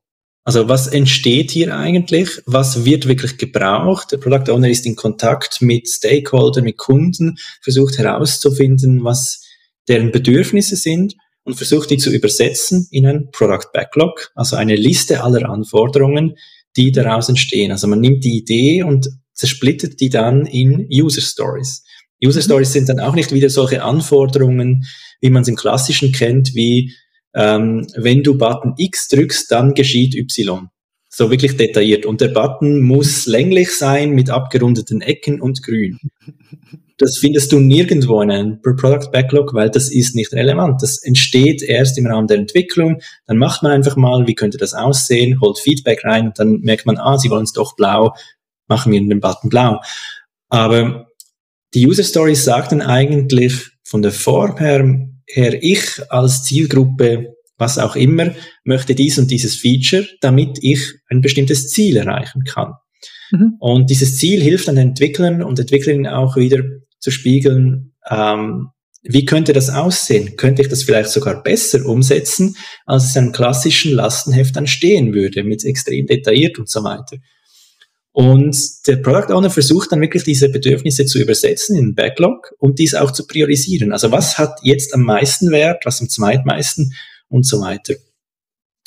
[0.48, 2.42] Also was entsteht hier eigentlich?
[2.46, 4.14] Was wird wirklich gebraucht?
[4.14, 9.42] Der Product Owner ist in Kontakt mit Stakeholder, mit Kunden, versucht herauszufinden, was
[9.90, 15.22] deren Bedürfnisse sind und versucht die zu übersetzen in ein Product Backlog, also eine Liste
[15.22, 16.38] aller Anforderungen,
[16.78, 17.74] die daraus entstehen.
[17.74, 21.84] Also man nimmt die Idee und zersplittet die dann in User Stories.
[22.24, 22.46] User mhm.
[22.46, 24.86] Stories sind dann auch nicht wieder solche Anforderungen,
[25.20, 26.94] wie man es im Klassischen kennt, wie
[27.38, 30.70] ähm, wenn du Button X drückst, dann geschieht Y.
[31.08, 32.06] So wirklich detailliert.
[32.06, 36.00] Und der Button muss länglich sein mit abgerundeten Ecken und grün.
[36.98, 40.82] Das findest du nirgendwo in einem Product Backlog, weil das ist nicht relevant.
[40.82, 43.02] Das entsteht erst im Rahmen der Entwicklung.
[43.28, 46.88] Dann macht man einfach mal, wie könnte das aussehen, holt Feedback rein und dann merkt
[46.88, 48.16] man, ah, sie wollen es doch blau,
[48.68, 49.80] machen wir den Button blau.
[50.50, 51.12] Aber
[51.76, 57.96] die User Stories sagten eigentlich von der Form her, her, ich als Zielgruppe, was auch
[57.96, 62.74] immer, möchte dies und dieses Feature, damit ich ein bestimmtes Ziel erreichen kann.
[63.32, 63.56] Mhm.
[63.60, 66.64] Und dieses Ziel hilft den Entwicklern und Entwicklerinnen auch wieder
[67.00, 68.70] zu spiegeln, ähm,
[69.10, 70.36] wie könnte das aussehen?
[70.36, 75.14] Könnte ich das vielleicht sogar besser umsetzen, als es in einem klassischen Lastenheft dann stehen
[75.14, 77.18] würde, mit extrem detailliert und so weiter.
[78.18, 82.80] Und der Product Owner versucht dann wirklich diese Bedürfnisse zu übersetzen in den Backlog und
[82.80, 83.92] dies auch zu priorisieren.
[83.92, 86.96] Also was hat jetzt am meisten Wert, was am zweitmeisten
[87.28, 87.94] und so weiter.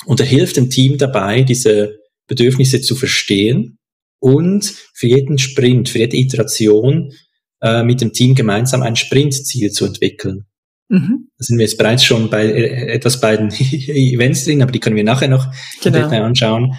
[0.05, 1.95] Und er hilft dem Team dabei, diese
[2.27, 3.77] Bedürfnisse zu verstehen
[4.19, 7.13] und für jeden Sprint, für jede Iteration
[7.61, 10.43] äh, mit dem Team gemeinsam ein Sprintziel zu entwickeln.
[10.89, 11.29] Mhm.
[11.37, 14.81] Da sind wir jetzt bereits schon bei äh, etwas bei den Events drin, aber die
[14.81, 15.47] können wir nachher noch
[15.81, 16.09] genau.
[16.09, 16.75] anschauen.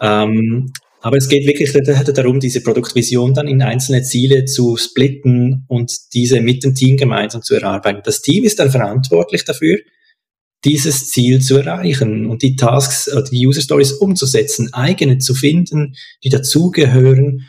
[0.00, 5.92] Ähm, aber es geht wirklich darum, diese Produktvision dann in einzelne Ziele zu splitten und
[6.12, 8.02] diese mit dem Team gemeinsam zu erarbeiten.
[8.04, 9.78] Das Team ist dann verantwortlich dafür,
[10.64, 16.28] dieses Ziel zu erreichen und die Tasks, die User Stories umzusetzen, eigene zu finden, die
[16.28, 17.46] dazugehören.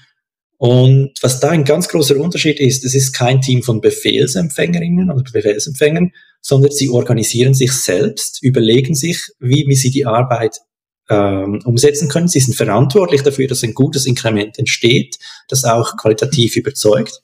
[0.57, 5.29] Und was da ein ganz großer Unterschied ist, es ist kein Team von Befehlsempfängerinnen oder
[5.29, 10.59] Befehlsempfängern, sondern sie organisieren sich selbst, überlegen sich, wie, wie sie die Arbeit
[11.09, 12.27] ähm, umsetzen können.
[12.27, 17.21] Sie sind verantwortlich dafür, dass ein gutes Inkrement entsteht, das auch qualitativ überzeugt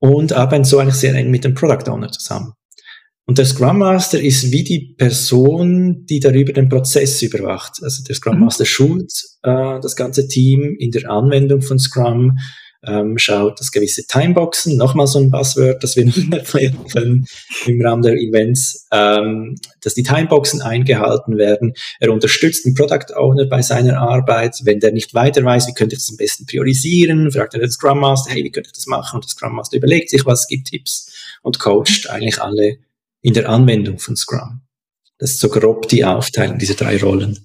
[0.00, 2.54] und arbeiten so eigentlich sehr eng mit dem Product Owner zusammen.
[3.26, 7.78] Und der Scrum Master ist wie die Person, die darüber den Prozess überwacht.
[7.82, 8.44] Also der Scrum mhm.
[8.44, 12.38] Master schult äh, das ganze Team in der Anwendung von Scrum,
[12.86, 17.26] ähm, schaut, dass gewisse Timeboxen, nochmal so ein Buzzword, das wir noch erklären können
[17.66, 21.74] im Rahmen der Events, ähm, dass die Timeboxen eingehalten werden.
[22.00, 24.56] Er unterstützt den Product Owner bei seiner Arbeit.
[24.62, 27.70] Wenn der nicht weiter weiß, wie könnte ich das am besten priorisieren, fragt er den
[27.70, 29.16] Scrum Master, hey, wie könnte ich das machen?
[29.16, 31.12] Und der Scrum Master überlegt sich was, gibt Tipps
[31.42, 32.78] und coacht eigentlich alle
[33.22, 34.60] in der Anwendung von Scrum.
[35.18, 37.44] Das ist so grob die Aufteilung dieser drei Rollen.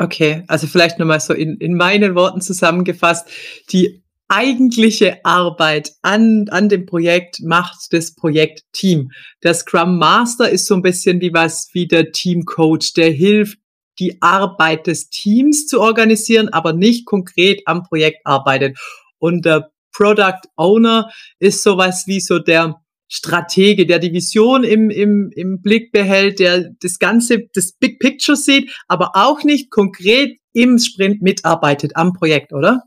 [0.00, 3.26] Okay, also vielleicht nochmal so in, in meinen Worten zusammengefasst.
[3.72, 9.10] Die eigentliche Arbeit an, an dem Projekt macht das Projektteam.
[9.42, 13.58] Der Scrum Master ist so ein bisschen wie was wie der Teamcoach, der hilft,
[13.98, 18.78] die Arbeit des Teams zu organisieren, aber nicht konkret am Projekt arbeitet.
[19.18, 21.10] Und der Product Owner
[21.40, 26.70] ist sowas wie so der Stratege, der die Vision im, im, im Blick behält, der
[26.80, 32.52] das Ganze, das Big Picture sieht, aber auch nicht konkret im Sprint mitarbeitet am Projekt,
[32.52, 32.82] oder?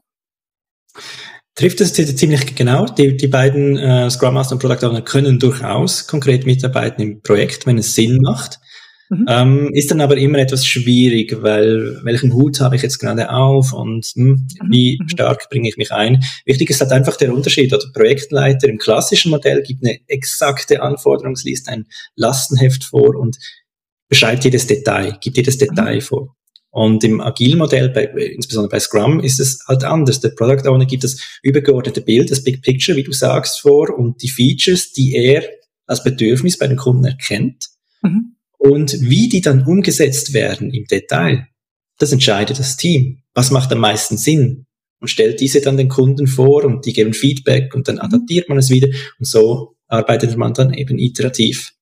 [1.61, 2.87] Trifft es ziemlich genau.
[2.87, 7.67] Die, die beiden äh, Scrum Master und Product Owner können durchaus konkret mitarbeiten im Projekt,
[7.67, 8.59] wenn es Sinn macht.
[9.09, 9.25] Mhm.
[9.27, 13.73] Ähm, ist dann aber immer etwas schwierig, weil welchen Hut habe ich jetzt gerade auf
[13.73, 14.47] und hm, mhm.
[14.71, 15.09] wie mhm.
[15.09, 16.23] stark bringe ich mich ein?
[16.45, 17.71] Wichtig ist halt einfach der Unterschied.
[17.71, 23.37] Oder Projektleiter im klassischen Modell gibt eine exakte Anforderungsliste, ein Lastenheft vor und
[24.09, 25.59] beschreibt jedes Detail, gibt jedes mhm.
[25.59, 26.35] Detail vor.
[26.71, 30.21] Und im Agile-Modell, bei, insbesondere bei Scrum, ist es halt anders.
[30.21, 34.21] Der Product Owner gibt das übergeordnete Bild, das Big Picture, wie du sagst, vor und
[34.23, 35.43] die Features, die er
[35.85, 37.67] als Bedürfnis bei den Kunden erkennt.
[38.01, 38.37] Mhm.
[38.57, 41.47] Und wie die dann umgesetzt werden im Detail,
[41.97, 43.21] das entscheidet das Team.
[43.33, 44.65] Was macht am meisten Sinn?
[44.99, 48.01] Und stellt diese dann den Kunden vor und die geben Feedback und dann mhm.
[48.01, 48.87] adaptiert man es wieder.
[49.19, 51.73] Und so arbeitet man dann eben iterativ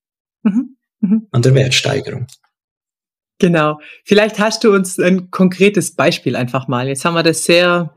[0.41, 0.77] mhm.
[1.01, 1.27] Mhm.
[1.31, 2.25] an der Wertsteigerung.
[3.39, 3.79] Genau.
[4.03, 6.87] Vielleicht hast du uns ein konkretes Beispiel einfach mal.
[6.87, 7.93] Jetzt haben wir das sehr,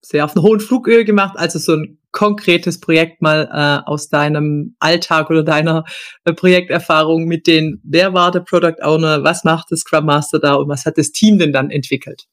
[0.00, 4.74] sehr auf einen hohen Flughöhe gemacht, also so ein konkretes Projekt mal äh, aus deinem
[4.78, 5.84] Alltag oder deiner
[6.24, 10.54] äh, Projekterfahrung mit den, wer war der Product Owner, was macht das Scrum Master da
[10.54, 12.24] und was hat das Team denn dann entwickelt?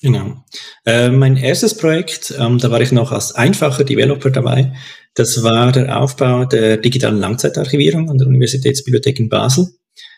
[0.00, 0.42] Genau.
[0.86, 4.72] Äh, mein erstes Projekt, ähm, da war ich noch als einfacher Developer dabei.
[5.14, 9.68] Das war der Aufbau der digitalen Langzeitarchivierung an der Universitätsbibliothek in Basel.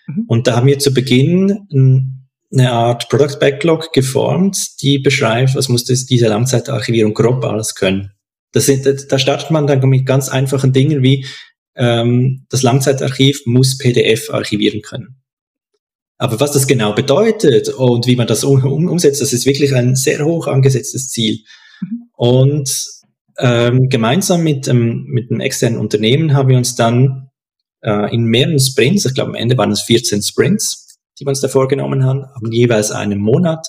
[0.08, 0.24] Mhm.
[0.26, 2.18] Und da haben wir zu Beginn ein
[2.52, 8.12] eine Art Product Backlog geformt, die beschreibt, was muss das, diese Langzeitarchivierung grob alles können.
[8.52, 11.26] Das sind, da startet man dann mit ganz einfachen Dingen wie
[11.76, 15.20] ähm, das Langzeitarchiv muss PDF archivieren können.
[16.16, 19.74] Aber was das genau bedeutet und wie man das um, um, umsetzt, das ist wirklich
[19.74, 21.40] ein sehr hoch angesetztes Ziel.
[21.80, 22.02] Mhm.
[22.16, 22.86] Und
[23.38, 27.27] ähm, gemeinsam mit, ähm, mit einem externen Unternehmen haben wir uns dann
[27.82, 31.40] äh, in mehreren Sprints, ich glaube am Ende waren es 14 Sprints, die wir uns
[31.40, 33.66] da vorgenommen haben, haben jeweils einen Monat,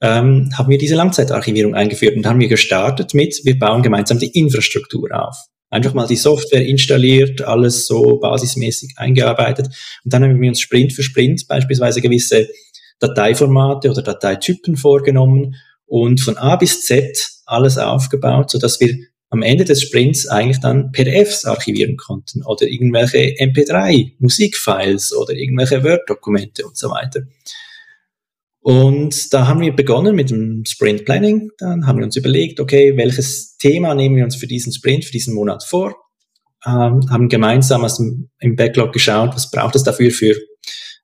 [0.00, 4.38] ähm, haben wir diese Langzeitarchivierung eingeführt und haben wir gestartet mit, wir bauen gemeinsam die
[4.38, 5.36] Infrastruktur auf.
[5.70, 9.66] Einfach mal die Software installiert, alles so basismäßig eingearbeitet
[10.04, 12.48] und dann haben wir uns Sprint für Sprint beispielsweise gewisse
[13.00, 15.56] Dateiformate oder Dateitypen vorgenommen
[15.86, 18.96] und von A bis Z alles aufgebaut, so dass wir
[19.30, 25.82] am Ende des Sprints eigentlich dann PDFs archivieren konnten oder irgendwelche MP3 Musikfiles oder irgendwelche
[25.82, 27.22] Word-Dokumente und so weiter.
[28.60, 31.50] Und da haben wir begonnen mit dem Sprint Planning.
[31.58, 35.12] Dann haben wir uns überlegt, okay, welches Thema nehmen wir uns für diesen Sprint, für
[35.12, 35.94] diesen Monat vor?
[36.64, 40.34] Ähm, haben gemeinsam aus dem, im Backlog geschaut, was braucht es dafür für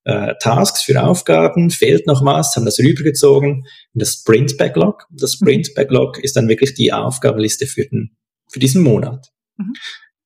[0.04, 5.06] äh, Tasks, für Aufgaben, fehlt noch was, haben das rübergezogen in das Sprint Backlog.
[5.10, 8.16] Das Sprint Backlog ist dann wirklich die Aufgabenliste für, den,
[8.50, 9.28] für diesen Monat.
[9.56, 9.72] Mhm.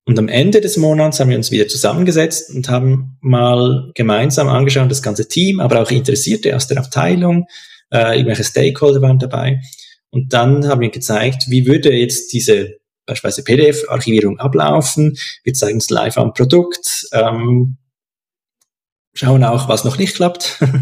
[0.08, 4.90] Und am Ende des Monats haben wir uns wieder zusammengesetzt und haben mal gemeinsam angeschaut,
[4.90, 7.46] das ganze Team, aber auch Interessierte aus der Abteilung,
[7.92, 9.60] äh, irgendwelche Stakeholder waren dabei.
[10.10, 15.16] Und dann haben wir gezeigt, wie würde jetzt diese beispielsweise PDF-Archivierung ablaufen.
[15.44, 17.78] Wir zeigen es live am Produkt, ähm,
[19.18, 20.62] schauen auch, was noch nicht klappt.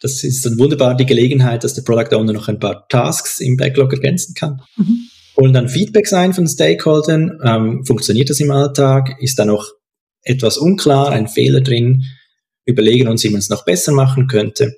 [0.00, 3.56] Das ist dann wunderbar die Gelegenheit, dass der Product Owner noch ein paar Tasks im
[3.56, 4.60] Backlog ergänzen kann.
[4.76, 7.40] Mhm holen dann Feedbacks ein von Stakeholdern.
[7.42, 9.16] Ähm, funktioniert das im Alltag?
[9.20, 9.66] Ist da noch
[10.22, 12.04] etwas unklar, ein Fehler drin?
[12.64, 14.76] Überlegen uns, wie man es noch besser machen könnte.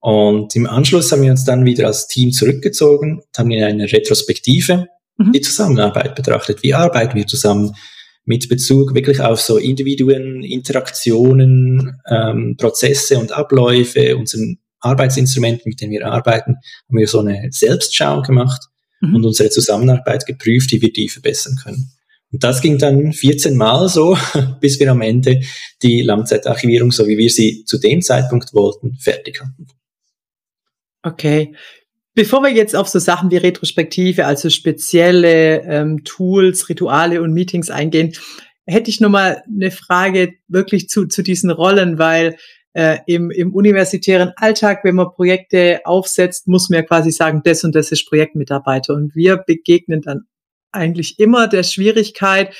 [0.00, 4.88] Und im Anschluss haben wir uns dann wieder als Team zurückgezogen, haben in eine Retrospektive
[5.16, 5.32] mhm.
[5.32, 6.62] die Zusammenarbeit betrachtet.
[6.62, 7.74] Wie arbeiten wir zusammen?
[8.24, 15.92] Mit Bezug wirklich auf so Individuen, Interaktionen, ähm, Prozesse und Abläufe, unseren Arbeitsinstrumenten, mit denen
[15.92, 16.56] wir arbeiten,
[16.88, 18.62] haben wir so eine Selbstschau gemacht
[19.00, 19.16] mhm.
[19.16, 21.92] und unsere Zusammenarbeit geprüft, wie wir die verbessern können.
[22.32, 24.16] Und das ging dann 14 Mal so,
[24.60, 25.40] bis wir am Ende
[25.82, 29.66] die Langzeitarchivierung, so wie wir sie zu dem Zeitpunkt wollten, fertig hatten.
[31.02, 31.54] Okay.
[32.14, 37.70] Bevor wir jetzt auf so Sachen wie Retrospektive, also spezielle ähm, Tools, Rituale und Meetings
[37.70, 38.12] eingehen,
[38.66, 42.36] hätte ich noch mal eine Frage wirklich zu, zu diesen Rollen, weil
[42.74, 47.64] äh, im, im universitären Alltag, wenn man Projekte aufsetzt, muss man ja quasi sagen, das
[47.64, 48.94] und das ist Projektmitarbeiter.
[48.94, 50.22] Und wir begegnen dann
[50.70, 52.54] eigentlich immer der Schwierigkeit,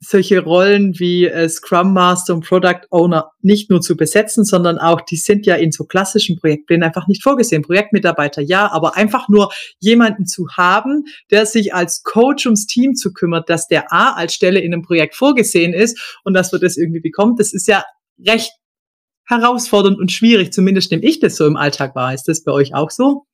[0.00, 5.00] solche Rollen wie äh, Scrum Master und Product Owner nicht nur zu besetzen, sondern auch,
[5.00, 7.62] die sind ja in so klassischen Projektplänen einfach nicht vorgesehen.
[7.62, 13.12] Projektmitarbeiter ja, aber einfach nur jemanden zu haben, der sich als Coach ums Team zu
[13.12, 16.76] kümmert, dass der A als Stelle in einem Projekt vorgesehen ist und dass wir das
[16.76, 17.84] irgendwie bekommt, das ist ja
[18.24, 18.52] recht
[19.26, 20.52] herausfordernd und schwierig.
[20.52, 22.14] Zumindest nehme ich das so im Alltag wahr.
[22.14, 23.24] Ist das bei euch auch so?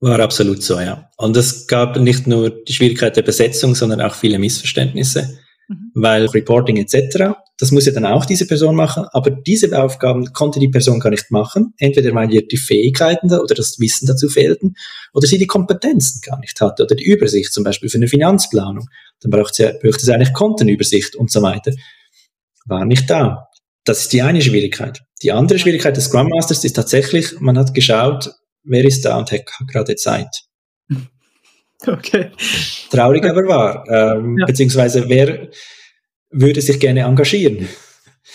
[0.00, 1.08] War absolut so, ja.
[1.16, 5.90] Und es gab nicht nur die Schwierigkeit der Besetzung, sondern auch viele Missverständnisse, mhm.
[5.94, 10.58] weil Reporting etc., das muss ja dann auch diese Person machen, aber diese Aufgaben konnte
[10.58, 14.74] die Person gar nicht machen, entweder weil ihr die Fähigkeiten oder das Wissen dazu fehlten,
[15.12, 18.88] oder sie die Kompetenzen gar nicht hatte, oder die Übersicht zum Beispiel für eine Finanzplanung.
[19.20, 21.72] Dann braucht sie, braucht sie eigentlich Kontenübersicht und so weiter.
[22.66, 23.48] War nicht da.
[23.84, 25.02] Das ist die eine Schwierigkeit.
[25.22, 29.30] Die andere Schwierigkeit des Scrum Masters ist tatsächlich, man hat geschaut, wer ist da und
[29.30, 30.44] hat gerade Zeit.
[31.98, 32.30] Okay.
[32.90, 33.84] Traurig aber wahr.
[33.88, 34.46] Ähm, ja.
[34.46, 35.48] Beziehungsweise wer
[36.30, 37.68] würde sich gerne engagieren?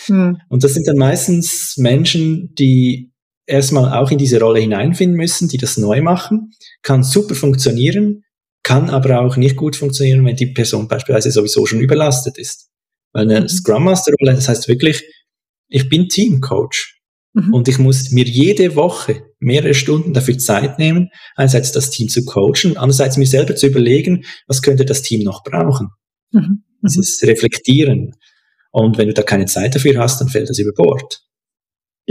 [0.06, 0.38] Hm.
[0.48, 3.12] Und das sind dann meistens Menschen, die
[3.46, 8.24] erstmal auch in diese Rolle hineinfinden müssen, die das neu machen, kann super funktionieren,
[8.62, 12.70] kann aber auch nicht gut funktionieren, wenn die Person beispielsweise sowieso schon überlastet ist.
[13.12, 13.48] Weil eine mhm.
[13.48, 15.02] Scrum Master Rolle, das heißt wirklich,
[15.68, 16.99] ich bin Teamcoach.
[17.32, 17.54] Mhm.
[17.54, 22.24] Und ich muss mir jede Woche mehrere Stunden dafür Zeit nehmen, einerseits das Team zu
[22.24, 25.88] coachen, andererseits mir selber zu überlegen, was könnte das Team noch brauchen.
[26.32, 26.64] Mhm.
[26.82, 28.12] Dieses Reflektieren.
[28.72, 31.20] Und wenn du da keine Zeit dafür hast, dann fällt das über Bord.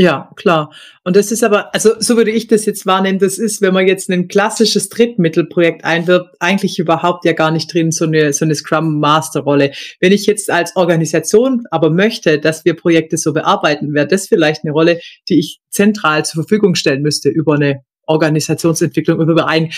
[0.01, 0.71] Ja, klar.
[1.03, 3.85] Und das ist aber, also so würde ich das jetzt wahrnehmen, das ist, wenn man
[3.85, 8.55] jetzt ein klassisches Drittmittelprojekt einwirbt, eigentlich überhaupt ja gar nicht drin, so eine, so eine
[8.55, 9.73] Scrum Master Rolle.
[9.99, 14.63] Wenn ich jetzt als Organisation aber möchte, dass wir Projekte so bearbeiten, wäre das vielleicht
[14.63, 19.69] eine Rolle, die ich zentral zur Verfügung stellen müsste über eine Organisationsentwicklung, über ein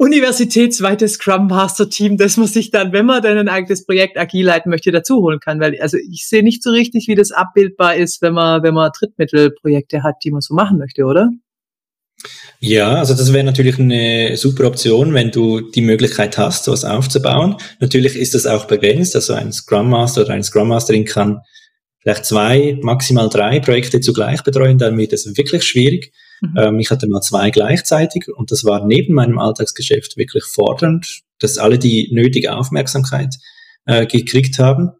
[0.00, 4.46] universitätsweites Scrum Master Team, das man sich dann, wenn man dann ein eigenes Projekt agil
[4.46, 5.60] leiten möchte, dazu holen kann.
[5.60, 8.90] Weil, also ich sehe nicht so richtig, wie das abbildbar ist, wenn man, wenn man
[8.98, 11.28] Drittmittelprojekte hat, die man so machen möchte, oder?
[12.60, 17.56] Ja, also das wäre natürlich eine super Option, wenn du die Möglichkeit hast, sowas aufzubauen.
[17.80, 21.42] Natürlich ist das auch begrenzt, also ein Scrum Master oder eine Scrum Masterin kann
[22.00, 26.12] vielleicht zwei, maximal drei Projekte zugleich betreuen, dann wird es wirklich schwierig.
[26.40, 26.54] Mhm.
[26.56, 31.58] Ähm, ich hatte mal zwei gleichzeitig und das war neben meinem Alltagsgeschäft wirklich fordernd, dass
[31.58, 33.34] alle die nötige Aufmerksamkeit
[33.86, 34.90] äh, gekriegt haben.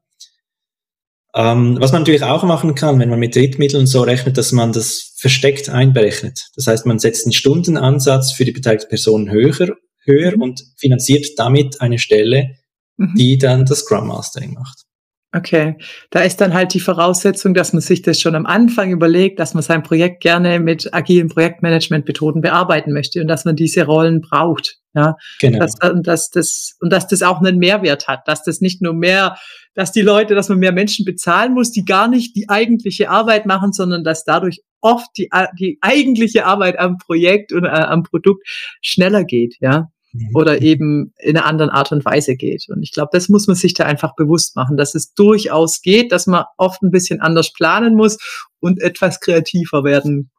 [1.34, 4.72] Ähm, was man natürlich auch machen kann, wenn man mit Drittmitteln so rechnet, dass man
[4.72, 6.48] das versteckt einberechnet.
[6.56, 10.42] Das heißt, man setzt einen Stundenansatz für die beteiligten Personen höher, höher mhm.
[10.42, 12.56] und finanziert damit eine Stelle,
[12.96, 13.14] mhm.
[13.16, 14.84] die dann das Scrum Mastering macht.
[15.32, 15.76] Okay,
[16.10, 19.54] da ist dann halt die Voraussetzung, dass man sich das schon am Anfang überlegt, dass
[19.54, 24.78] man sein Projekt gerne mit agilen Projektmanagementmethoden bearbeiten möchte und dass man diese Rollen braucht.
[24.92, 25.60] Ja, genau.
[25.60, 28.92] Dass, und, dass das, und dass das auch einen Mehrwert hat, dass das nicht nur
[28.92, 29.36] mehr,
[29.74, 33.46] dass die Leute, dass man mehr Menschen bezahlen muss, die gar nicht die eigentliche Arbeit
[33.46, 35.28] machen, sondern dass dadurch oft die,
[35.60, 38.48] die eigentliche Arbeit am Projekt und äh, am Produkt
[38.82, 39.54] schneller geht.
[39.60, 40.30] Ja, Mhm.
[40.34, 42.66] oder eben in einer anderen Art und Weise geht.
[42.68, 46.12] Und ich glaube, das muss man sich da einfach bewusst machen, dass es durchaus geht,
[46.12, 48.18] dass man oft ein bisschen anders planen muss
[48.58, 50.30] und etwas kreativer werden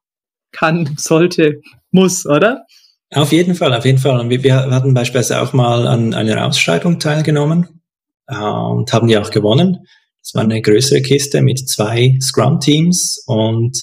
[0.51, 1.61] kann, sollte,
[1.91, 2.65] muss, oder?
[3.13, 4.19] Auf jeden Fall, auf jeden Fall.
[4.19, 7.82] Und wir, wir hatten beispielsweise auch mal an einer Ausschreibung teilgenommen
[8.28, 9.86] äh, und haben die auch gewonnen.
[10.22, 13.82] Das war eine größere Kiste mit zwei Scrum-Teams und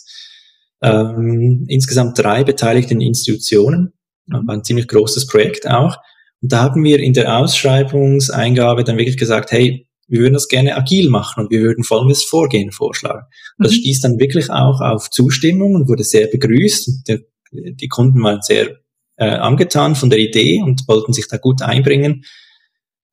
[0.80, 3.92] ähm, insgesamt drei beteiligten Institutionen.
[4.28, 5.96] War ein ziemlich großes Projekt auch.
[6.40, 10.76] Und da haben wir in der Ausschreibungseingabe dann wirklich gesagt, hey, wir würden das gerne
[10.76, 13.26] agil machen und wir würden folgendes Vorgehen vorschlagen.
[13.58, 13.76] Das mhm.
[13.76, 17.08] stieß dann wirklich auch auf Zustimmung und wurde sehr begrüßt.
[17.08, 17.20] Der,
[17.52, 18.78] die Kunden waren sehr
[19.16, 22.24] äh, angetan von der Idee und wollten sich da gut einbringen.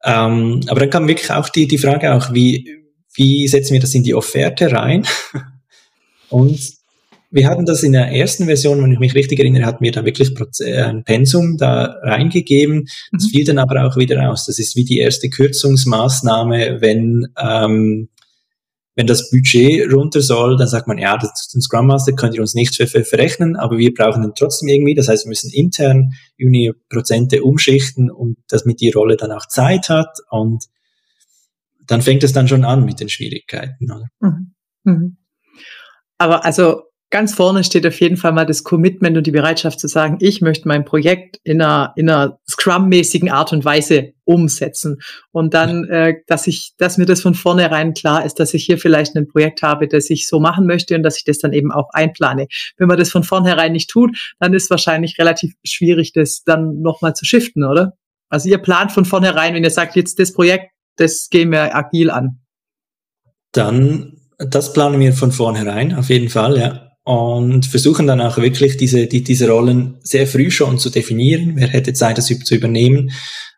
[0.04, 3.96] Ähm, aber dann kam wirklich auch die, die Frage auch, wie, wie setzen wir das
[3.96, 5.06] in die Offerte rein?
[6.30, 6.60] und
[7.36, 10.06] wir hatten das in der ersten Version, wenn ich mich richtig erinnere, hatten wir da
[10.06, 10.32] wirklich
[10.62, 12.88] äh, ein Pensum da reingegeben.
[13.12, 13.30] Das mhm.
[13.30, 14.46] fiel dann aber auch wieder aus.
[14.46, 18.08] Das ist wie die erste Kürzungsmaßnahme, wenn, ähm,
[18.96, 22.42] wenn das Budget runter soll, dann sagt man, ja, das, den Scrum Master könnt ihr
[22.42, 24.96] uns nicht für, für verrechnen, aber wir brauchen den trotzdem irgendwie.
[24.96, 29.90] Das heißt, wir müssen intern irgendwie Prozente umschichten und damit die Rolle dann auch Zeit
[29.90, 30.64] hat und
[31.86, 33.90] dann fängt es dann schon an mit den Schwierigkeiten.
[34.22, 34.54] Mhm.
[34.86, 35.18] Mhm.
[36.18, 36.84] Aber also
[37.16, 40.42] ganz vorne steht auf jeden Fall mal das Commitment und die Bereitschaft zu sagen, ich
[40.42, 44.98] möchte mein Projekt in einer, in einer Scrum-mäßigen Art und Weise umsetzen.
[45.32, 48.78] Und dann, äh, dass ich, dass mir das von vornherein klar ist, dass ich hier
[48.78, 51.72] vielleicht ein Projekt habe, das ich so machen möchte und dass ich das dann eben
[51.72, 52.48] auch einplane.
[52.76, 57.16] Wenn man das von vornherein nicht tut, dann ist wahrscheinlich relativ schwierig, das dann nochmal
[57.16, 57.94] zu shiften, oder?
[58.28, 62.12] Also ihr plant von vornherein, wenn ihr sagt, jetzt das Projekt, das gehen wir agil
[62.12, 62.42] an.
[63.54, 68.78] Dann, das planen wir von vornherein, auf jeden Fall, ja und versuchen dann auch wirklich
[68.78, 71.54] diese, die, diese Rollen sehr früh schon zu definieren.
[71.56, 73.12] Wer hätte Zeit, das zu übernehmen?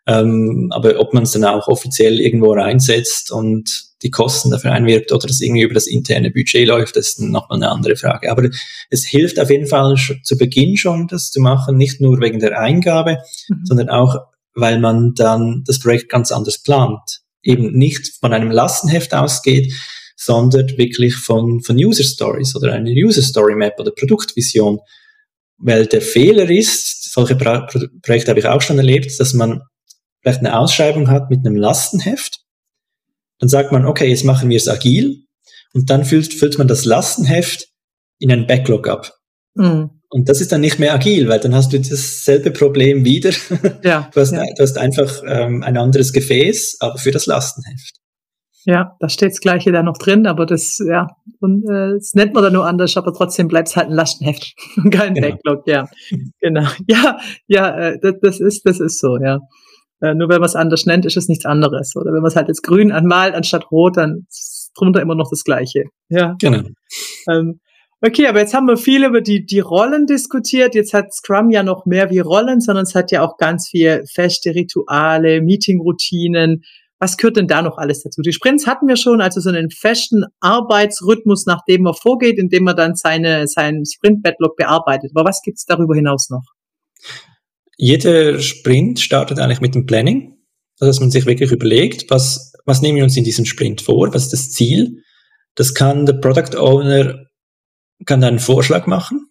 [0.06, 5.12] Ähm, aber ob man es dann auch offiziell irgendwo reinsetzt und die Kosten dafür einwirbt
[5.12, 8.30] oder das irgendwie über das interne Budget läuft, das ist nochmal eine andere Frage.
[8.30, 8.50] Aber
[8.90, 12.60] es hilft auf jeden Fall zu Beginn schon, das zu machen, nicht nur wegen der
[12.60, 13.16] Eingabe,
[13.48, 13.64] mhm.
[13.64, 14.14] sondern auch,
[14.54, 17.20] weil man dann das Projekt ganz anders plant.
[17.42, 19.72] Eben nicht von einem Lastenheft ausgeht,
[20.28, 24.78] sondern wirklich von, von User Stories oder eine User Story Map oder Produktvision.
[25.56, 27.66] Weil der Fehler ist, solche Pro
[28.02, 29.62] Projekte habe ich auch schon erlebt, dass man
[30.20, 32.40] vielleicht eine Ausschreibung hat mit einem Lastenheft.
[33.38, 35.24] Dann sagt man, okay, jetzt machen wir es agil.
[35.72, 37.68] Und dann füllt, füllt man das Lastenheft
[38.18, 39.14] in einen Backlog ab.
[39.54, 39.88] Mhm.
[40.10, 43.30] Und das ist dann nicht mehr agil, weil dann hast du dasselbe Problem wieder.
[43.82, 44.44] Ja, du, hast, ja.
[44.56, 47.94] du hast einfach ähm, ein anderes Gefäß, aber für das Lastenheft.
[48.64, 51.06] Ja, da steht das Gleiche da noch drin, aber das, ja,
[51.40, 54.54] und, äh, das nennt man dann nur anders, aber trotzdem bleibt es halt ein Lastenheft
[54.76, 55.28] und kein genau.
[55.28, 55.88] Backlog, ja.
[56.40, 56.66] genau.
[56.88, 59.38] Ja, ja, äh, das, das ist, das ist so, ja.
[60.00, 61.94] Äh, nur wenn man es anders nennt, ist es nichts anderes.
[61.96, 65.30] Oder wenn man es halt jetzt grün anmalt anstatt rot, dann ist drunter immer noch
[65.30, 65.84] das Gleiche.
[66.08, 66.36] Ja.
[66.40, 66.62] Genau.
[67.28, 67.60] Ähm,
[68.00, 70.74] okay, aber jetzt haben wir viel über die, die Rollen diskutiert.
[70.74, 74.04] Jetzt hat Scrum ja noch mehr wie Rollen, sondern es hat ja auch ganz viel
[74.12, 76.62] feste Rituale, Meeting-Routinen,
[77.00, 78.22] was gehört denn da noch alles dazu?
[78.22, 82.64] Die Sprints hatten wir schon, also so einen festen Arbeitsrhythmus, nach dem man vorgeht, indem
[82.64, 85.12] man dann seine, seinen Sprint-Backlog bearbeitet.
[85.14, 86.42] Aber was gibt's darüber hinaus noch?
[87.76, 90.36] Jeder Sprint startet eigentlich mit dem Planning,
[90.80, 94.12] also dass man sich wirklich überlegt, was, was nehmen wir uns in diesem Sprint vor,
[94.12, 95.02] was ist das Ziel.
[95.54, 97.26] Das kann der Product Owner,
[98.04, 99.26] kann dann einen Vorschlag machen,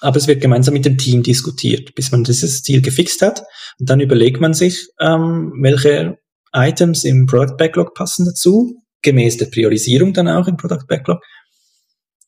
[0.00, 3.42] aber es wird gemeinsam mit dem Team diskutiert, bis man dieses Ziel gefixt hat.
[3.80, 6.18] Und dann überlegt man sich, ähm, welche
[6.52, 11.22] Items im Product Backlog passen dazu, gemäß der Priorisierung dann auch im Product Backlog.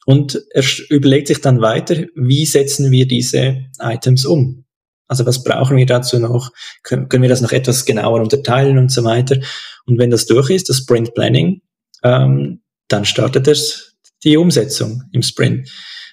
[0.06, 4.64] und er überlegt sich dann weiter, wie setzen wir diese Items um?
[5.10, 6.52] Also was brauchen wir dazu noch?
[6.84, 9.40] Können, wir das noch etwas genauer unterteilen und so weiter?
[9.84, 11.62] Und wenn das durch ist, das Sprint Planning,
[12.04, 15.68] ähm, dann startet es die Umsetzung im Sprint.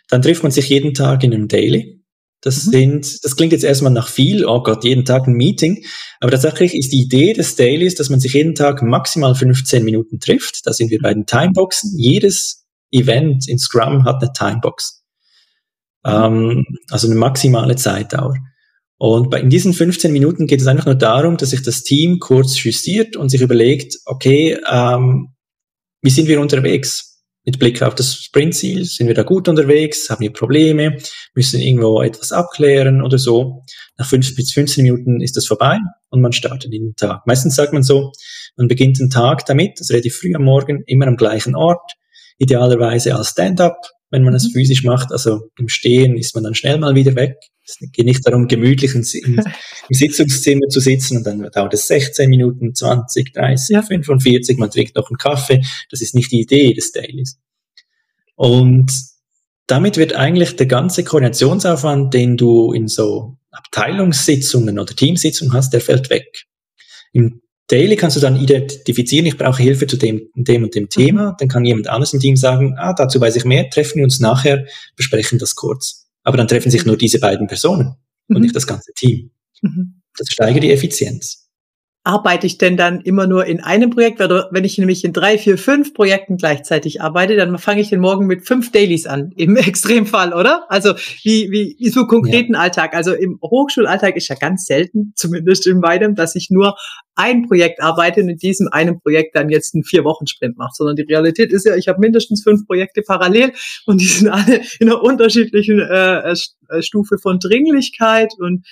[0.10, 1.97] Dann trifft man sich jeden Tag in einem Daily.
[2.42, 2.72] Das mhm.
[2.72, 5.84] sind, das klingt jetzt erstmal nach viel, oh Gott, jeden Tag ein Meeting.
[6.20, 10.20] Aber tatsächlich ist die Idee des Dailies, dass man sich jeden Tag maximal 15 Minuten
[10.20, 10.66] trifft.
[10.66, 11.98] Da sind wir bei den Timeboxen.
[11.98, 15.04] Jedes Event in Scrum hat eine Timebox.
[16.06, 18.36] Ähm, also eine maximale Zeitdauer.
[19.00, 22.20] Und bei, in diesen 15 Minuten geht es einfach nur darum, dass sich das Team
[22.20, 25.36] kurz justiert und sich überlegt, okay, ähm,
[26.02, 27.17] wie sind wir unterwegs?
[27.48, 30.10] Mit Blick auf das Sprintziel, sind wir da gut unterwegs?
[30.10, 30.98] Haben wir Probleme?
[31.34, 33.64] Müssen irgendwo etwas abklären oder so?
[33.98, 35.78] Nach 5 bis 15 Minuten ist das vorbei
[36.10, 37.26] und man startet in den Tag.
[37.26, 38.12] Meistens sagt man so,
[38.58, 41.94] man beginnt den Tag damit, also relativ früh am Morgen, immer am gleichen Ort,
[42.38, 43.78] idealerweise als Stand-up,
[44.10, 44.52] wenn man es mhm.
[44.52, 45.14] physisch macht.
[45.14, 47.38] Also im Stehen ist man dann schnell mal wieder weg.
[47.68, 49.44] Es geht nicht darum, gemütlich im, im
[49.90, 53.82] Sitzungszimmer zu sitzen und dann dauert es 16 Minuten, 20, 30, ja.
[53.82, 55.62] 45, man trinkt noch einen Kaffee.
[55.92, 57.38] Das ist nicht die Idee des Dailies.
[58.36, 58.92] Und
[59.68, 65.82] damit wird eigentlich der ganze Koordinationsaufwand, den du in so Abteilungssitzungen oder Teamsitzungen hast, der
[65.82, 66.46] fällt weg.
[67.12, 70.90] Im Daily kannst du dann identifizieren, ich brauche Hilfe zu dem, dem und dem mhm.
[70.90, 71.36] Thema.
[71.38, 74.22] Dann kann jemand anderes im Team sagen, ah, dazu weiß ich mehr, treffen wir uns
[74.22, 74.66] nachher,
[74.96, 76.07] besprechen das kurz.
[76.28, 77.96] Aber dann treffen sich nur diese beiden Personen
[78.28, 78.36] mhm.
[78.36, 79.32] und nicht das ganze Team.
[79.62, 80.02] Mhm.
[80.18, 81.47] Das steigert die Effizienz
[82.08, 84.22] arbeite ich denn dann immer nur in einem Projekt?
[84.22, 88.00] Oder wenn ich nämlich in drei, vier, fünf Projekten gleichzeitig arbeite, dann fange ich den
[88.00, 90.64] Morgen mit fünf Dailies an, im Extremfall, oder?
[90.70, 90.94] Also
[91.24, 92.62] wie, wie so konkreten ja.
[92.62, 92.96] Alltag.
[92.96, 96.78] Also im Hochschulalltag ist ja ganz selten, zumindest in beidem, dass ich nur
[97.16, 101.04] ein Projekt arbeite und in diesem einen Projekt dann jetzt einen Vier-Wochen-Sprint mache, sondern die
[101.04, 103.52] Realität ist ja, ich habe mindestens fünf Projekte parallel
[103.86, 108.66] und die sind alle in einer unterschiedlichen äh, äh Stufe von Dringlichkeit und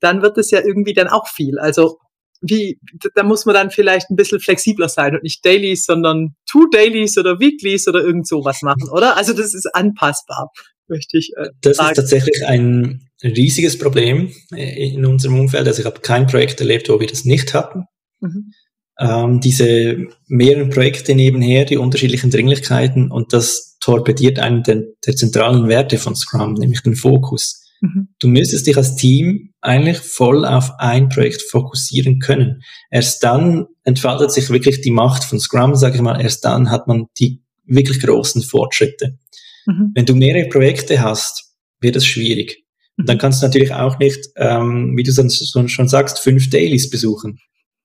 [0.00, 1.58] dann wird es ja irgendwie dann auch viel.
[1.58, 1.98] Also
[2.40, 2.78] wie,
[3.14, 7.18] da muss man dann vielleicht ein bisschen flexibler sein und nicht Dailies, sondern Two Dailies
[7.18, 9.16] oder Weeklies oder irgend sowas machen, oder?
[9.16, 10.50] Also das ist anpassbar,
[10.88, 11.90] möchte ich äh, Das sagen.
[11.90, 15.66] ist tatsächlich ein riesiges Problem äh, in unserem Umfeld.
[15.66, 17.84] Also ich habe kein Projekt erlebt, wo wir das nicht hatten.
[18.20, 18.52] Mhm.
[19.00, 25.68] Ähm, diese mehreren Projekte nebenher, die unterschiedlichen Dringlichkeiten und das torpediert einen der, der zentralen
[25.68, 27.64] Werte von Scrum, nämlich den Fokus.
[27.80, 28.08] Mhm.
[28.18, 32.62] Du müsstest dich als Team eigentlich voll auf ein Projekt fokussieren können.
[32.90, 36.86] Erst dann entfaltet sich wirklich die Macht von Scrum, sage ich mal, erst dann hat
[36.86, 39.18] man die wirklich großen Fortschritte.
[39.66, 39.92] Mhm.
[39.94, 42.64] Wenn du mehrere Projekte hast, wird es schwierig.
[42.96, 43.20] Und dann mhm.
[43.20, 47.38] kannst du natürlich auch nicht, ähm, wie du schon sagst, fünf Dailies besuchen.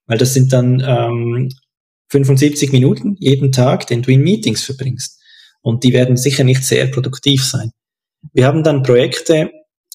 [0.05, 1.49] Weil das sind dann ähm,
[2.09, 5.19] 75 Minuten jeden Tag, den du in Meetings verbringst.
[5.61, 7.71] Und die werden sicher nicht sehr produktiv sein.
[8.33, 9.51] Wir haben dann Projekte,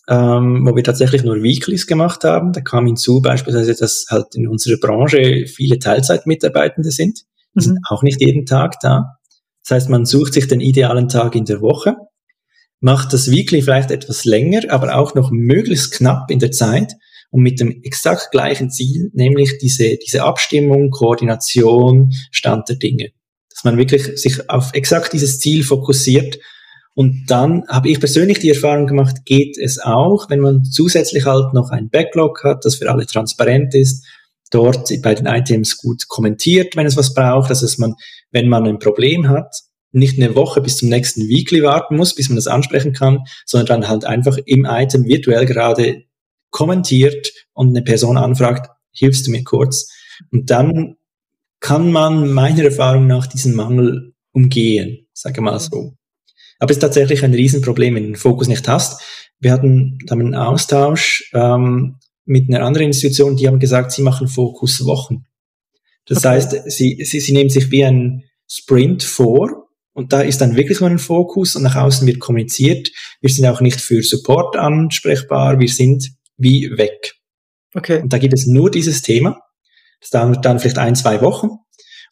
[0.09, 2.53] ähm, wo wir tatsächlich nur Weeklies gemacht haben.
[2.53, 7.21] Da kam hinzu beispielsweise, dass halt in unserer Branche viele Teilzeitmitarbeitende sind.
[7.55, 7.61] Die mhm.
[7.61, 9.19] sind auch nicht jeden Tag da.
[9.63, 11.97] Das heißt, man sucht sich den idealen Tag in der Woche,
[12.81, 16.95] macht das Weekly vielleicht etwas länger, aber auch noch möglichst knapp in der Zeit
[17.31, 23.11] und mit dem exakt gleichen Ziel, nämlich diese, diese Abstimmung, Koordination, Stand der Dinge.
[23.51, 26.39] Dass man wirklich sich auf exakt dieses Ziel fokussiert
[26.99, 31.55] und dann habe ich persönlich die Erfahrung gemacht, geht es auch, wenn man zusätzlich halt
[31.55, 34.05] noch ein Backlog hat, das für alle transparent ist,
[34.51, 37.95] dort bei den Items gut kommentiert, wenn es was braucht, dass man,
[38.33, 39.61] wenn man ein Problem hat,
[39.93, 43.83] nicht eine Woche bis zum nächsten Weekly warten muss, bis man das ansprechen kann, sondern
[43.83, 46.03] dann halt einfach im Item virtuell gerade
[46.51, 49.89] kommentiert und eine Person anfragt, hilfst du mir kurz?
[50.33, 50.97] Und dann
[51.61, 55.95] kann man meiner Erfahrung nach diesen Mangel umgehen, sage mal so.
[56.59, 59.03] Aber es ist tatsächlich ein Riesenproblem, wenn du den Fokus nicht hast.
[59.39, 64.29] Wir hatten da einen Austausch ähm, mit einer anderen Institution, die haben gesagt, sie machen
[64.29, 65.27] Fokuswochen.
[66.07, 66.29] Das okay.
[66.29, 70.81] heißt, sie, sie, sie nehmen sich wie ein Sprint vor und da ist dann wirklich
[70.81, 72.91] nur ein Fokus und nach außen wird kommuniziert.
[73.21, 77.15] Wir sind auch nicht für Support ansprechbar, wir sind wie weg.
[77.75, 78.01] Okay.
[78.03, 79.41] Und da gibt es nur dieses Thema.
[80.01, 81.49] Das dauert dann vielleicht ein, zwei Wochen.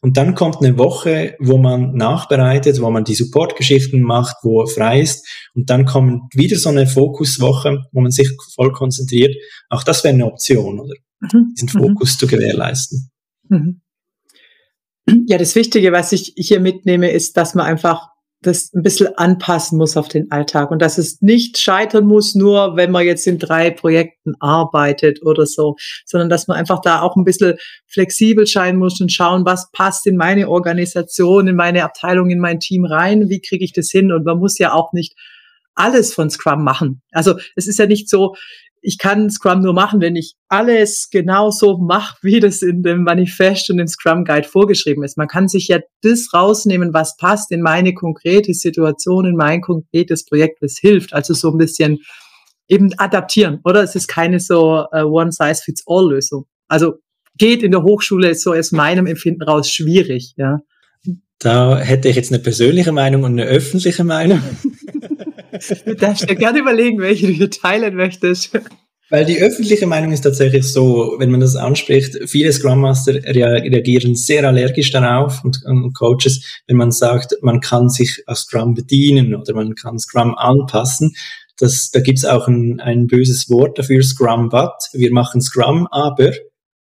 [0.01, 5.01] Und dann kommt eine Woche, wo man nachbereitet, wo man die Supportgeschichten macht, wo frei
[5.01, 5.27] ist.
[5.55, 9.35] Und dann kommt wieder so eine Fokuswoche, wo man sich voll konzentriert.
[9.69, 10.95] Auch das wäre eine Option, oder?
[11.21, 11.53] Mhm.
[11.55, 11.83] Diesen mhm.
[11.83, 12.19] Fokus mhm.
[12.19, 13.09] zu gewährleisten.
[13.49, 13.81] Mhm.
[15.27, 18.09] Ja, das Wichtige, was ich hier mitnehme, ist, dass man einfach
[18.41, 22.75] das ein bisschen anpassen muss auf den Alltag und dass es nicht scheitern muss, nur
[22.75, 25.75] wenn man jetzt in drei Projekten arbeitet oder so,
[26.05, 27.55] sondern dass man einfach da auch ein bisschen
[27.87, 32.59] flexibel sein muss und schauen, was passt in meine Organisation, in meine Abteilung, in mein
[32.59, 35.15] Team rein, wie kriege ich das hin und man muss ja auch nicht
[35.73, 37.01] alles von Scrum machen.
[37.11, 38.35] Also es ist ja nicht so,
[38.87, 43.69] ich kann Scrum nur machen, wenn ich alles genauso mache, wie das in dem Manifest
[43.69, 45.17] und im Scrum Guide vorgeschrieben ist.
[45.17, 50.23] Man kann sich ja das rausnehmen, was passt in meine konkrete Situation, in mein konkretes
[50.23, 51.11] Projekt, was hilft.
[51.11, 51.97] Also so ein bisschen
[52.69, 53.83] eben adaptieren, oder?
[53.83, 56.45] Es ist keine so uh, One-Size-Fits-All-Lösung.
[56.69, 56.93] Also
[57.37, 60.61] geht in der Hochschule so aus meinem Empfinden raus schwierig, ja.
[61.39, 64.41] Da hätte ich jetzt eine persönliche Meinung und eine öffentliche Meinung.
[65.85, 68.51] Du darfst dir gerne überlegen, welche du teilen möchtest.
[69.09, 74.15] Weil die öffentliche Meinung ist tatsächlich so, wenn man das anspricht, viele Scrum Master reagieren
[74.15, 79.33] sehr allergisch darauf und, und, Coaches, wenn man sagt, man kann sich auf Scrum bedienen
[79.33, 81.15] oder man kann Scrum anpassen.
[81.57, 84.75] Das, da gibt's auch ein, ein böses Wort dafür, Scrum But.
[84.91, 86.33] Wir machen Scrum, aber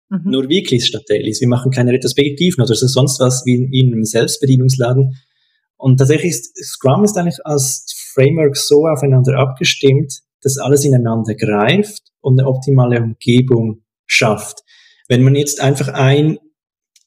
[0.08, 0.20] mhm.
[0.24, 1.40] nur Weeklies statt Dailies.
[1.40, 5.16] Wir machen keine Retrospektiven oder sonst was wie, wie in einem Selbstbedienungsladen.
[5.76, 7.84] Und tatsächlich ist Scrum ist eigentlich als
[8.14, 14.60] Framework so aufeinander abgestimmt, dass alles ineinander greift und eine optimale Umgebung schafft.
[15.08, 16.38] Wenn man jetzt einfach ein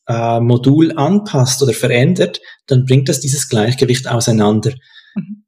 [0.08, 4.74] äh, Modul anpasst oder verändert, dann bringt das dieses Gleichgewicht auseinander.
[5.16, 5.46] Mhm.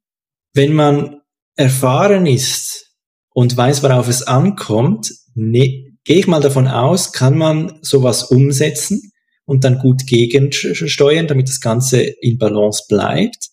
[0.54, 1.20] Wenn man
[1.56, 2.92] erfahren ist
[3.30, 9.12] und weiß, worauf es ankommt, ne, gehe ich mal davon aus, kann man sowas umsetzen
[9.44, 13.48] und dann gut gegensteuern, damit das Ganze in Balance bleibt.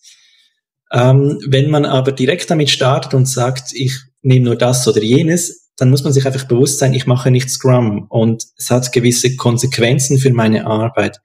[0.92, 5.70] Ähm, wenn man aber direkt damit startet und sagt, ich nehme nur das oder jenes,
[5.76, 9.36] dann muss man sich einfach bewusst sein, ich mache nicht Scrum und es hat gewisse
[9.36, 11.20] Konsequenzen für meine Arbeit.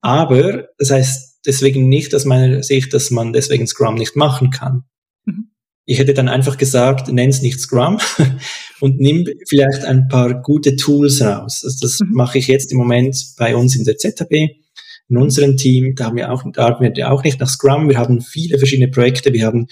[0.00, 4.84] Aber das heißt deswegen nicht aus meiner Sicht, dass man deswegen Scrum nicht machen kann.
[5.24, 5.50] Mhm.
[5.84, 7.98] Ich hätte dann einfach gesagt, nenn's nicht Scrum
[8.80, 11.62] und nimm vielleicht ein paar gute Tools raus.
[11.64, 12.14] Also das mhm.
[12.14, 14.61] mache ich jetzt im Moment bei uns in der ZHB
[15.12, 17.88] in unserem Team, da haben wir auch, da arbeiten wir auch nicht nach Scrum.
[17.88, 19.32] Wir haben viele verschiedene Projekte.
[19.34, 19.66] Wir haben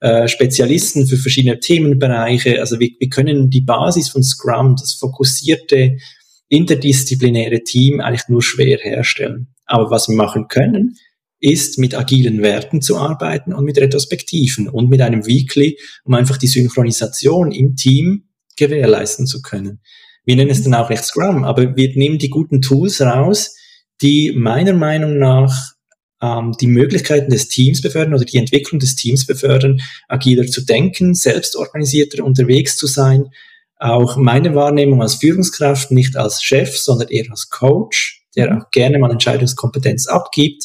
[0.00, 2.60] äh, Spezialisten für verschiedene Themenbereiche.
[2.60, 5.98] Also wir, wir können die Basis von Scrum, das fokussierte,
[6.48, 9.48] interdisziplinäre Team eigentlich nur schwer herstellen.
[9.66, 10.96] Aber was wir machen können,
[11.40, 16.38] ist mit agilen Werten zu arbeiten und mit Retrospektiven und mit einem Weekly, um einfach
[16.38, 19.80] die Synchronisation im Team gewährleisten zu können.
[20.24, 23.54] Wir nennen es dann auch nicht Scrum, aber wir nehmen die guten Tools raus,
[24.02, 25.76] die meiner Meinung nach
[26.22, 31.14] ähm, die Möglichkeiten des Teams befördern oder die Entwicklung des Teams befördern, agiler zu denken,
[31.14, 33.26] selbstorganisierter unterwegs zu sein.
[33.78, 38.62] Auch meine Wahrnehmung als Führungskraft, nicht als Chef, sondern eher als Coach, der mhm.
[38.62, 40.64] auch gerne mal Entscheidungskompetenz abgibt.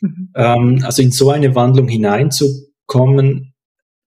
[0.00, 0.30] Mhm.
[0.36, 3.54] Ähm, also in so eine Wandlung hineinzukommen,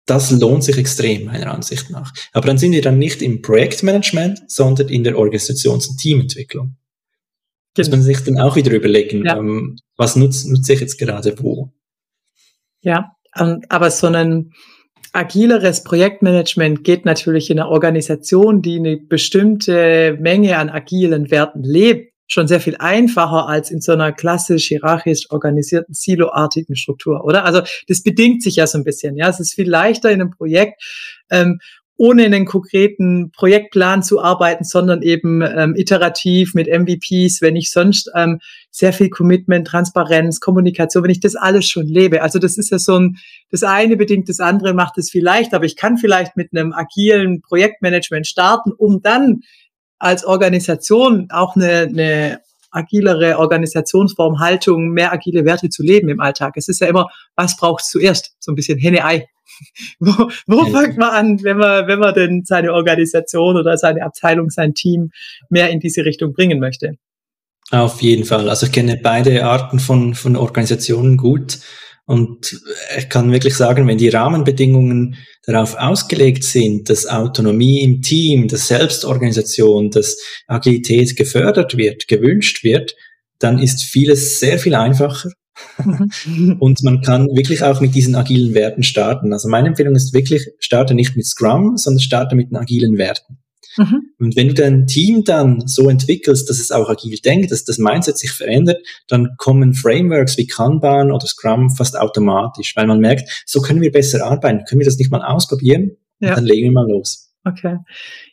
[0.06, 2.12] das lohnt sich extrem, meiner Ansicht nach.
[2.32, 6.76] Aber dann sind wir dann nicht im Projektmanagement, sondern in der Organisations- und Teamentwicklung.
[7.76, 9.36] Muss man sich dann auch wieder überlegen, ja.
[9.36, 11.72] ähm, was nutze, nutze ich jetzt gerade wo.
[12.80, 14.52] Ja, ähm, aber so ein
[15.12, 22.12] agileres Projektmanagement geht natürlich in einer Organisation, die eine bestimmte Menge an agilen Werten lebt,
[22.26, 27.44] schon sehr viel einfacher als in so einer klassisch hierarchisch organisierten, siloartigen Struktur, oder?
[27.44, 29.16] Also das bedingt sich ja so ein bisschen.
[29.16, 30.82] Ja, es ist viel leichter in einem Projekt,
[31.30, 31.58] ähm,
[31.96, 38.10] ohne einen konkreten Projektplan zu arbeiten, sondern eben ähm, iterativ mit MVPs, wenn ich sonst
[38.16, 38.40] ähm,
[38.70, 42.22] sehr viel Commitment, Transparenz, Kommunikation, wenn ich das alles schon lebe.
[42.22, 43.18] Also das ist ja so ein,
[43.50, 46.72] das eine bedingt das andere, macht es viel leichter, aber ich kann vielleicht mit einem
[46.72, 49.42] agilen Projektmanagement starten, um dann
[49.98, 52.40] als Organisation auch eine, eine
[52.72, 56.54] agilere Organisationsform, Haltung, mehr agile Werte zu leben im Alltag.
[56.56, 58.34] Es ist ja immer, was braucht zuerst?
[58.40, 59.28] So ein bisschen Henne-Ei.
[59.98, 64.50] wo, wo fängt man an, wenn man, wenn man denn seine Organisation oder seine Abteilung,
[64.50, 65.10] sein Team
[65.48, 66.96] mehr in diese Richtung bringen möchte?
[67.70, 68.48] Auf jeden Fall.
[68.48, 71.58] Also ich kenne beide Arten von, von Organisationen gut.
[72.06, 72.60] Und
[72.98, 78.68] ich kann wirklich sagen, wenn die Rahmenbedingungen darauf ausgelegt sind, dass Autonomie im Team, dass
[78.68, 82.94] Selbstorganisation, dass Agilität gefördert wird, gewünscht wird,
[83.38, 85.30] dann ist vieles sehr viel einfacher.
[86.58, 89.32] und man kann wirklich auch mit diesen agilen Werten starten.
[89.32, 93.38] Also meine Empfehlung ist wirklich, starte nicht mit Scrum, sondern starte mit den agilen Werten.
[93.76, 94.12] Mhm.
[94.18, 97.78] Und wenn du dein Team dann so entwickelst, dass es auch agil denkt, dass das
[97.78, 103.44] Mindset sich verändert, dann kommen Frameworks wie Kanban oder Scrum fast automatisch, weil man merkt,
[103.46, 104.64] so können wir besser arbeiten.
[104.68, 105.96] Können wir das nicht mal ausprobieren?
[106.20, 106.36] Ja.
[106.36, 107.32] dann legen wir mal los.
[107.44, 107.78] Okay.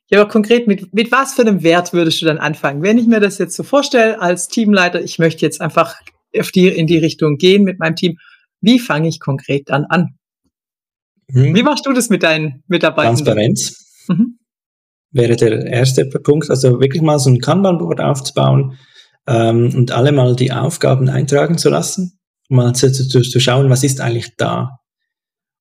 [0.07, 2.83] Ja, aber konkret, mit, mit was für einem Wert würdest du dann anfangen?
[2.83, 5.95] Wenn ich mir das jetzt so vorstelle als Teamleiter, ich möchte jetzt einfach
[6.37, 8.17] auf die, in die Richtung gehen mit meinem Team.
[8.61, 10.15] Wie fange ich konkret dann an?
[11.27, 11.55] Mhm.
[11.55, 13.15] Wie machst du das mit deinen Mitarbeitern?
[13.15, 14.37] Transparenz mhm.
[15.11, 16.49] wäre der erste Punkt.
[16.49, 18.77] Also wirklich mal so ein Kanban-Board aufzubauen
[19.27, 22.19] ähm, und alle mal die Aufgaben eintragen zu lassen,
[22.49, 24.77] mal zu, zu, zu schauen, was ist eigentlich da.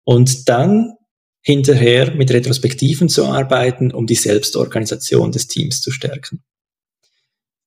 [0.04, 0.94] Und dann
[1.42, 6.42] hinterher mit Retrospektiven zu arbeiten, um die Selbstorganisation des Teams zu stärken.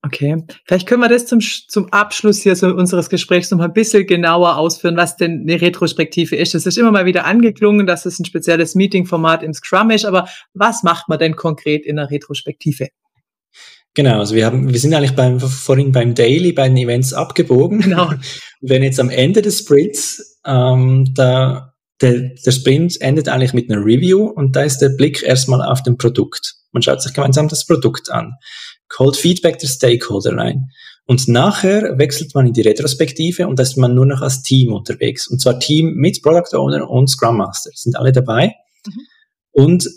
[0.04, 0.36] Okay,
[0.66, 4.06] vielleicht können wir das zum, zum Abschluss hier so unseres Gesprächs noch mal ein bisschen
[4.06, 6.54] genauer ausführen, was denn eine Retrospektive ist.
[6.54, 10.28] Es ist immer mal wieder angeklungen, dass es ein spezielles Meeting-Format im Scrum ist, aber
[10.52, 12.88] was macht man denn konkret in einer Retrospektive?
[13.94, 17.80] Genau, also wir haben, wir sind eigentlich beim, vorhin beim Daily, bei den Events abgebogen.
[17.80, 18.12] Genau.
[18.60, 23.82] Wenn jetzt am Ende des Sprints, ähm, da, der, der Sprint endet eigentlich mit einer
[23.82, 26.56] Review und da ist der Blick erstmal auf dem Produkt.
[26.72, 28.32] Man schaut sich gemeinsam das Produkt an
[28.98, 30.70] holt Feedback der Stakeholder rein.
[31.06, 34.72] Und nachher wechselt man in die Retrospektive und da ist man nur noch als Team
[34.72, 35.26] unterwegs.
[35.28, 37.70] Und zwar Team mit Product Owner und Scrum Master.
[37.74, 38.54] Sind alle dabei.
[38.86, 39.00] Mhm.
[39.52, 39.88] Und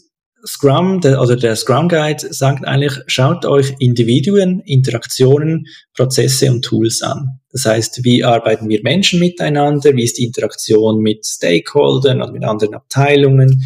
[0.46, 7.02] Scrum, der, oder der Scrum Guide sagt eigentlich, schaut euch Individuen, Interaktionen, Prozesse und Tools
[7.02, 7.40] an.
[7.52, 9.96] Das heißt, wie arbeiten wir Menschen miteinander?
[9.96, 13.64] Wie ist die Interaktion mit Stakeholdern oder mit anderen Abteilungen?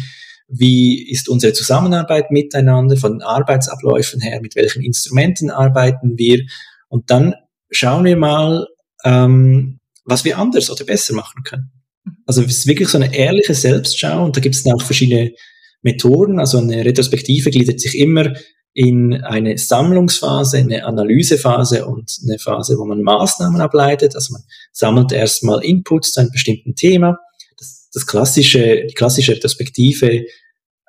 [0.54, 6.42] Wie ist unsere Zusammenarbeit miteinander von den Arbeitsabläufen her, mit welchen Instrumenten arbeiten wir
[6.88, 7.34] und dann
[7.70, 8.66] schauen wir mal,
[9.04, 11.70] ähm, was wir anders oder besser machen können.
[12.26, 15.32] Also es ist wirklich so eine ehrliche Selbstschau und da gibt es auch verschiedene
[15.82, 16.38] Methoden.
[16.38, 18.32] Also eine Retrospektive gliedert sich immer
[18.74, 24.14] in eine Sammlungsphase, eine Analysephase und eine Phase, wo man Maßnahmen ableitet.
[24.14, 24.42] Also man
[24.72, 27.18] sammelt erstmal Inputs zu einem bestimmten Thema.
[27.58, 30.24] Das, das klassische, die klassische Retrospektive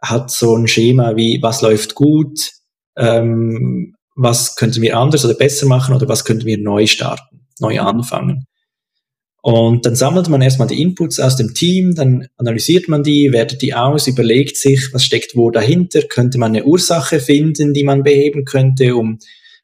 [0.03, 2.51] hat so ein Schema wie, was läuft gut,
[2.97, 7.79] ähm, was könnten wir anders oder besser machen oder was könnten wir neu starten, neu
[7.79, 8.45] anfangen.
[9.41, 13.61] Und dann sammelt man erstmal die Inputs aus dem Team, dann analysiert man die, wertet
[13.61, 18.03] die aus, überlegt sich, was steckt wo dahinter, könnte man eine Ursache finden, die man
[18.03, 19.19] beheben könnte, um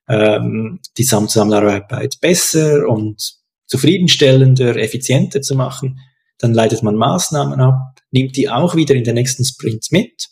[0.09, 3.35] ähm, die Zusammenarbeit besser und
[3.67, 5.99] zufriedenstellender, effizienter zu machen.
[6.39, 10.27] Dann leitet man Maßnahmen ab, nimmt die auch wieder in den nächsten Sprint mit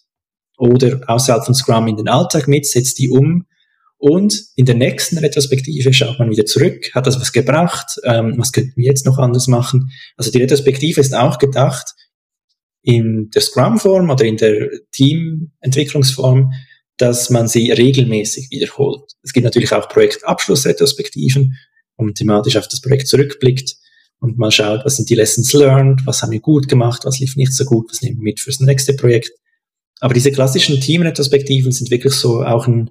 [0.58, 3.46] oder außerhalb von Scrum in den Alltag mit, setzt die um
[3.98, 8.52] und in der nächsten Retrospektive schaut man wieder zurück, hat das was gebracht, ähm, was
[8.52, 9.90] könnten wir jetzt noch anders machen.
[10.16, 11.94] Also die Retrospektive ist auch gedacht
[12.84, 16.52] in der Scrum-Form oder in der Teamentwicklungsform,
[16.98, 19.12] dass man sie regelmäßig wiederholt.
[19.24, 21.58] Es gibt natürlich auch Projektabschlussretrospektiven,
[21.98, 23.76] wo man thematisch auf das Projekt zurückblickt
[24.20, 27.36] und mal schaut, was sind die Lessons learned, was haben wir gut gemacht, was lief
[27.36, 29.32] nicht so gut, was nehmen wir mit fürs nächste Projekt.
[30.00, 32.90] Aber diese klassischen Teamretrospektiven sind wirklich so auch ein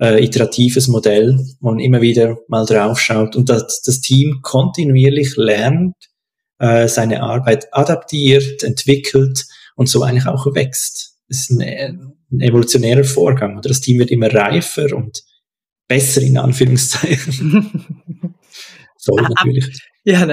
[0.00, 5.36] äh, iteratives Modell, wo man immer wieder mal drauf schaut und das, das Team kontinuierlich
[5.36, 5.94] lernt,
[6.58, 9.46] äh, seine Arbeit adaptiert, entwickelt
[9.76, 11.16] und so eigentlich auch wächst.
[11.28, 11.60] Das ist ein,
[12.30, 13.58] ein evolutionärer Vorgang.
[13.58, 15.22] Oder das Team wird immer reifer und
[15.88, 17.94] besser in Anführungszeichen.
[18.96, 19.91] Soll natürlich.
[20.04, 20.26] Ja,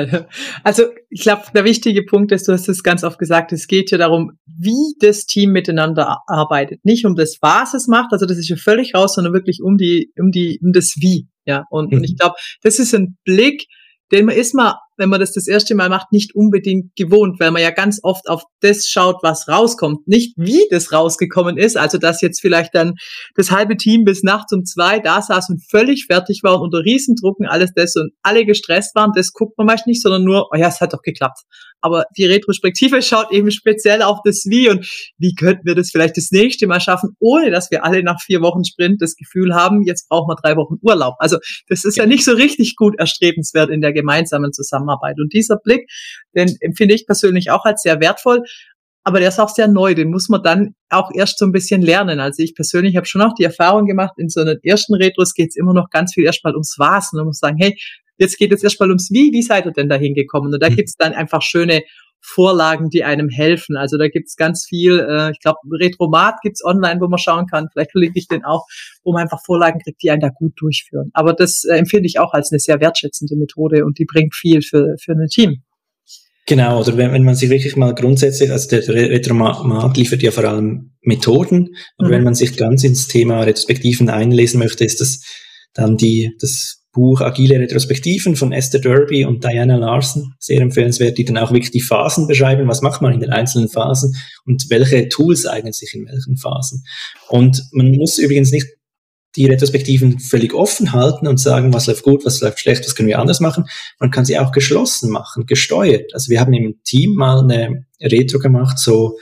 [0.63, 3.91] also ich glaube, der wichtige Punkt ist, du hast es ganz oft gesagt, es geht
[3.91, 6.83] ja darum, wie das Team miteinander arbeitet.
[6.83, 9.77] Nicht um das, was es macht, also das ist ja völlig raus, sondern wirklich um
[9.77, 11.27] die, um die, um das Wie.
[11.45, 11.99] Ja, und, mhm.
[11.99, 13.67] und ich glaube, das ist ein Blick,
[14.11, 17.51] den man ist mal wenn man das das erste Mal macht, nicht unbedingt gewohnt, weil
[17.51, 21.77] man ja ganz oft auf das schaut, was rauskommt, nicht wie das rausgekommen ist.
[21.77, 22.95] Also dass jetzt vielleicht dann
[23.35, 26.83] das halbe Team bis nachts um zwei da saß und völlig fertig war und unter
[26.83, 30.57] Riesendrucken alles das und alle gestresst waren, das guckt man meist nicht, sondern nur, oh
[30.57, 31.39] ja, es hat doch geklappt.
[31.81, 34.85] Aber die Retrospektive schaut eben speziell auf das Wie und
[35.17, 38.41] wie könnten wir das vielleicht das nächste Mal schaffen, ohne dass wir alle nach vier
[38.41, 41.15] Wochen Sprint das Gefühl haben, jetzt brauchen wir drei Wochen Urlaub.
[41.19, 41.37] Also
[41.67, 44.88] das ist ja nicht so richtig gut erstrebenswert in der gemeinsamen Zusammenarbeit.
[44.89, 45.17] Zusammenarbeit.
[45.19, 45.89] Und dieser Blick,
[46.35, 48.43] den empfinde ich persönlich auch als sehr wertvoll.
[49.03, 51.81] Aber der ist auch sehr neu, den muss man dann auch erst so ein bisschen
[51.81, 52.19] lernen.
[52.19, 55.49] Also ich persönlich habe schon auch die Erfahrung gemacht, in so einen ersten Retros geht
[55.49, 57.13] es immer noch ganz viel erstmal ums Was.
[57.13, 57.79] Und man muss sagen, hey,
[58.17, 60.53] jetzt geht es erstmal ums Wie, wie seid ihr denn da hingekommen?
[60.53, 60.75] Und da mhm.
[60.75, 61.83] gibt es dann einfach schöne
[62.21, 63.77] Vorlagen, die einem helfen.
[63.77, 67.67] Also da gibt's ganz viel, äh, ich glaube, Retromat gibt's online, wo man schauen kann,
[67.71, 68.65] vielleicht verlinke ich den auch,
[69.03, 71.11] wo man einfach Vorlagen kriegt, die einen da gut durchführen.
[71.13, 74.61] Aber das äh, empfinde ich auch als eine sehr wertschätzende Methode und die bringt viel
[74.61, 75.63] für, für ein Team.
[76.45, 80.45] Genau, oder wenn, wenn man sich wirklich mal grundsätzlich, also der Retromat liefert ja vor
[80.45, 82.13] allem Methoden, aber mhm.
[82.13, 85.21] wenn man sich ganz ins Thema Retrospektiven einlesen möchte, ist das
[85.73, 91.23] dann die, das Buch Agile Retrospektiven von Esther Derby und Diana Larson, sehr empfehlenswert, die
[91.23, 95.07] dann auch wirklich die Phasen beschreiben, was macht man in den einzelnen Phasen und welche
[95.07, 96.83] Tools eignen sich in welchen Phasen.
[97.29, 98.67] Und man muss übrigens nicht
[99.37, 103.07] die Retrospektiven völlig offen halten und sagen, was läuft gut, was läuft schlecht, was können
[103.07, 103.63] wir anders machen.
[103.97, 106.13] Man kann sie auch geschlossen machen, gesteuert.
[106.13, 109.17] Also wir haben im Team mal eine Retro gemacht, so,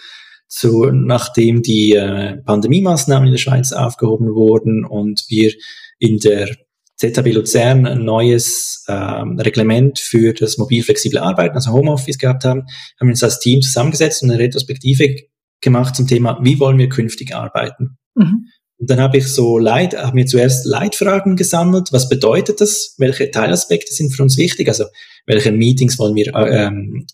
[0.47, 5.51] so nachdem die äh, Pandemie-Maßnahmen in der Schweiz aufgehoben wurden und wir
[5.99, 6.55] in der
[6.97, 12.61] ZHB Luzern ein neues ähm, Reglement für das mobil flexible Arbeiten, also Homeoffice gehabt haben,
[12.99, 15.15] haben wir uns als Team zusammengesetzt und eine Retrospektive
[15.61, 17.97] gemacht zum Thema, wie wollen wir künftig arbeiten.
[18.15, 18.47] Mhm.
[18.79, 21.89] Und dann habe ich so Leit, haben wir zuerst Leitfragen gesammelt.
[21.91, 22.95] Was bedeutet das?
[22.97, 24.67] Welche Teilaspekte sind für uns wichtig?
[24.67, 24.85] Also
[25.25, 27.07] welche Meetings wollen wir ähm,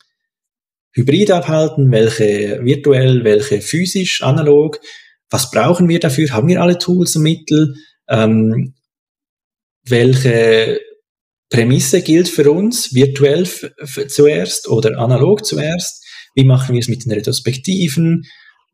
[0.91, 1.89] hybrid abhalten?
[1.91, 3.23] Welche virtuell?
[3.23, 4.23] Welche physisch?
[4.23, 4.79] Analog?
[5.29, 6.31] Was brauchen wir dafür?
[6.31, 7.75] Haben wir alle Tools und Mittel?
[8.09, 8.73] Ähm,
[9.85, 10.79] welche
[11.49, 12.93] Prämisse gilt für uns?
[12.93, 13.47] Virtuell
[14.07, 16.03] zuerst oder analog zuerst?
[16.35, 18.23] Wie machen wir es mit den Retrospektiven?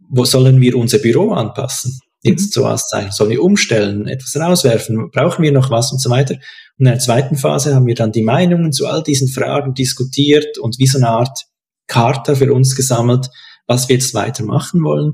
[0.10, 2.00] Wo sollen wir unser Büro anpassen?
[2.22, 2.62] jetzt mhm.
[2.62, 3.12] so auszeichnen?
[3.12, 5.10] Sollen wir umstellen, etwas rauswerfen?
[5.12, 6.36] Brauchen wir noch was und so weiter?
[6.78, 10.58] Und in der zweiten Phase haben wir dann die Meinungen zu all diesen Fragen diskutiert
[10.58, 11.46] und wie so eine Art
[11.88, 13.30] Charta für uns gesammelt,
[13.68, 15.14] was wir jetzt weitermachen wollen.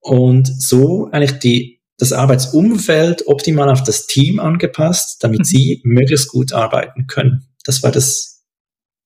[0.00, 5.44] Und so eigentlich die, das Arbeitsumfeld optimal auf das Team angepasst, damit mhm.
[5.44, 7.48] sie möglichst gut arbeiten können.
[7.64, 8.44] Das war das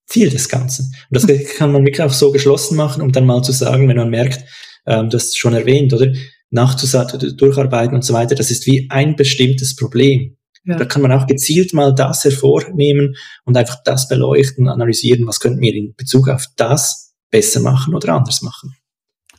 [0.06, 0.94] Ziel des Ganzen.
[1.10, 1.44] Und das mhm.
[1.56, 4.44] kann man wirklich auch so geschlossen machen, um dann mal zu sagen, wenn man merkt,
[4.86, 6.12] ähm, du hast es schon erwähnt, oder?
[6.52, 10.36] nachzusatteln, durcharbeiten und so weiter, das ist wie ein bestimmtes Problem.
[10.64, 10.76] Ja.
[10.76, 15.60] Da kann man auch gezielt mal das hervornehmen und einfach das beleuchten, analysieren, was könnten
[15.60, 18.76] wir in Bezug auf das besser machen oder anders machen.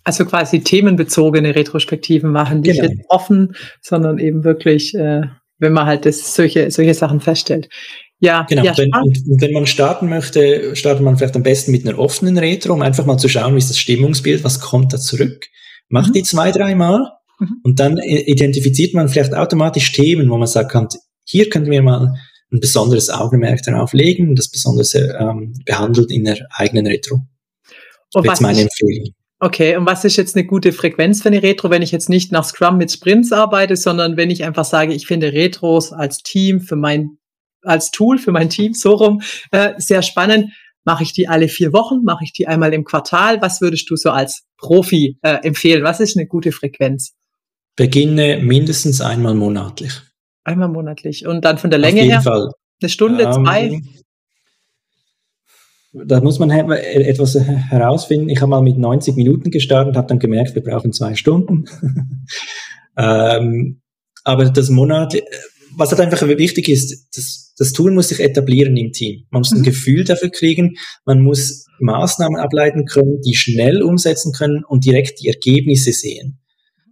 [0.03, 2.91] Also quasi themenbezogene Retrospektiven machen, nicht genau.
[2.91, 5.21] jetzt offen, sondern eben wirklich, äh,
[5.59, 7.69] wenn man halt das, solche, solche Sachen feststellt.
[8.19, 8.63] Ja, genau.
[8.63, 12.37] Ja, wenn, und wenn man starten möchte, startet man vielleicht am besten mit einer offenen
[12.37, 15.45] Retro, um einfach mal zu schauen, wie ist das Stimmungsbild, was kommt da zurück.
[15.89, 16.13] Macht mhm.
[16.13, 17.59] die zwei, dreimal mhm.
[17.63, 20.87] und dann identifiziert man vielleicht automatisch Themen, wo man sagt, kann,
[21.25, 22.13] hier könnten wir mal
[22.51, 27.21] ein besonderes Augenmerk darauf legen und das Besondere ähm, behandelt in der eigenen Retro.
[28.13, 29.13] Das ist meine Empfehlung.
[29.43, 32.31] Okay, und was ist jetzt eine gute Frequenz für eine Retro, wenn ich jetzt nicht
[32.31, 36.61] nach Scrum mit Sprints arbeite, sondern wenn ich einfach sage, ich finde Retros als Team
[36.61, 37.17] für mein,
[37.61, 39.21] als Tool für mein Team so rum
[39.51, 40.53] äh, sehr spannend.
[40.85, 42.03] Mache ich die alle vier Wochen?
[42.05, 43.41] Mache ich die einmal im Quartal?
[43.41, 45.83] Was würdest du so als Profi äh, empfehlen?
[45.83, 47.13] Was ist eine gute Frequenz?
[47.75, 49.91] Beginne mindestens einmal monatlich.
[50.45, 51.27] Einmal monatlich.
[51.27, 52.21] Und dann von der Länge Auf jeden her?
[52.21, 52.49] Fall.
[52.81, 53.81] Eine Stunde, ähm, zwei?
[55.93, 58.29] Da muss man etwas herausfinden.
[58.29, 61.65] Ich habe mal mit 90 Minuten gestartet, habe dann gemerkt, wir brauchen zwei Stunden.
[62.97, 63.81] ähm,
[64.23, 65.15] aber das Monat,
[65.75, 69.25] was halt einfach wichtig ist, das, das Tool muss sich etablieren im Team.
[69.29, 69.65] Man muss ein mhm.
[69.65, 70.75] Gefühl dafür kriegen,
[71.05, 76.39] man muss Maßnahmen ableiten können, die schnell umsetzen können und direkt die Ergebnisse sehen.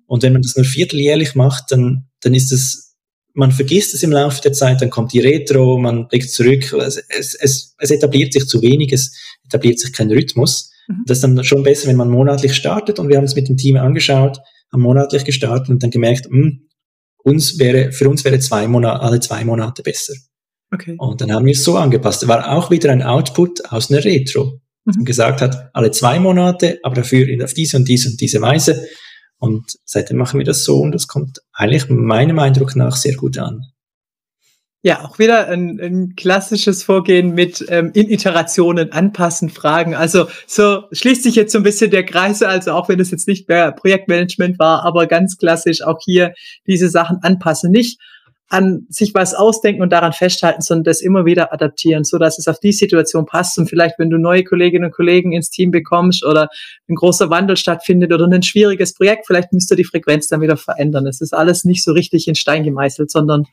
[0.06, 2.91] Und wenn man das nur vierteljährlich macht, dann, dann ist es,
[3.34, 6.98] man vergisst es im Laufe der Zeit, dann kommt die Retro, man blickt zurück, es,
[6.98, 9.16] es, es etabliert sich zu wenig, es
[9.46, 10.72] etabliert sich kein Rhythmus.
[10.88, 11.04] Mhm.
[11.06, 13.58] Das ist dann schon besser, wenn man monatlich startet und wir haben es mit dem
[13.58, 14.40] Team angeschaut,
[14.72, 16.68] haben monatlich gestartet und dann gemerkt, mh, hm,
[17.24, 20.14] uns wäre, für uns wäre zwei Monate, alle zwei Monate besser.
[20.74, 20.96] Okay.
[20.98, 22.28] Und dann haben wir es so angepasst.
[22.28, 24.62] War auch wieder ein Output aus einer Retro.
[24.86, 25.06] Mhm.
[25.06, 28.88] gesagt hat, alle zwei Monate, aber dafür auf diese und diese und diese Weise.
[29.42, 33.40] Und seitdem machen wir das so und das kommt eigentlich meinem Eindruck nach sehr gut
[33.40, 33.72] an.
[34.84, 39.96] Ja, auch wieder ein, ein klassisches Vorgehen mit ähm, in Iterationen anpassen, Fragen.
[39.96, 43.28] Also so schließt sich jetzt so ein bisschen der Kreis, also auch wenn es jetzt
[43.28, 46.34] nicht mehr Projektmanagement war, aber ganz klassisch auch hier
[46.68, 47.72] diese Sachen anpassen.
[47.72, 48.00] Nicht
[48.52, 52.50] an sich was ausdenken und daran festhalten, sondern das immer wieder adaptieren, so dass es
[52.50, 53.58] auf die Situation passt.
[53.58, 56.50] Und vielleicht, wenn du neue Kolleginnen und Kollegen ins Team bekommst oder
[56.90, 60.58] ein großer Wandel stattfindet oder ein schwieriges Projekt, vielleicht müsst ihr die Frequenz dann wieder
[60.58, 61.08] verändern.
[61.08, 63.46] Es ist alles nicht so richtig in Stein gemeißelt, sondern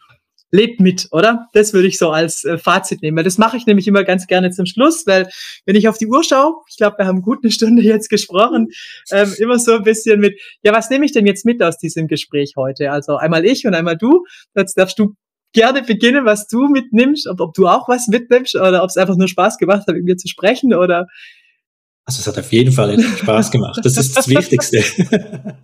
[0.50, 1.48] lebt mit, oder?
[1.52, 3.16] Das würde ich so als äh, Fazit nehmen.
[3.16, 5.28] Weil das mache ich nämlich immer ganz gerne zum Schluss, weil
[5.66, 8.68] wenn ich auf die Uhr schaue, ich glaube, wir haben gut eine Stunde jetzt gesprochen,
[9.10, 12.08] ähm, immer so ein bisschen mit, ja, was nehme ich denn jetzt mit aus diesem
[12.08, 12.90] Gespräch heute?
[12.90, 14.24] Also einmal ich und einmal du.
[14.54, 15.14] Jetzt darfst du
[15.52, 19.16] gerne beginnen, was du mitnimmst, ob, ob du auch was mitnimmst oder ob es einfach
[19.16, 21.06] nur Spaß gemacht hat, mit mir zu sprechen oder.
[22.04, 23.80] Also es hat auf jeden Fall Spaß gemacht.
[23.82, 24.82] Das ist das Wichtigste.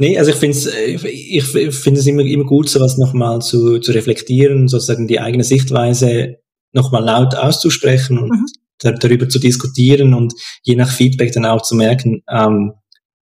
[0.00, 3.80] Nee, also ich finde es äh, ich finde es immer, immer gut, sowas nochmal zu,
[3.80, 6.36] zu reflektieren, sozusagen die eigene Sichtweise
[6.72, 8.98] nochmal laut auszusprechen und mhm.
[9.00, 12.72] darüber zu diskutieren und je nach Feedback dann auch zu merken, ähm,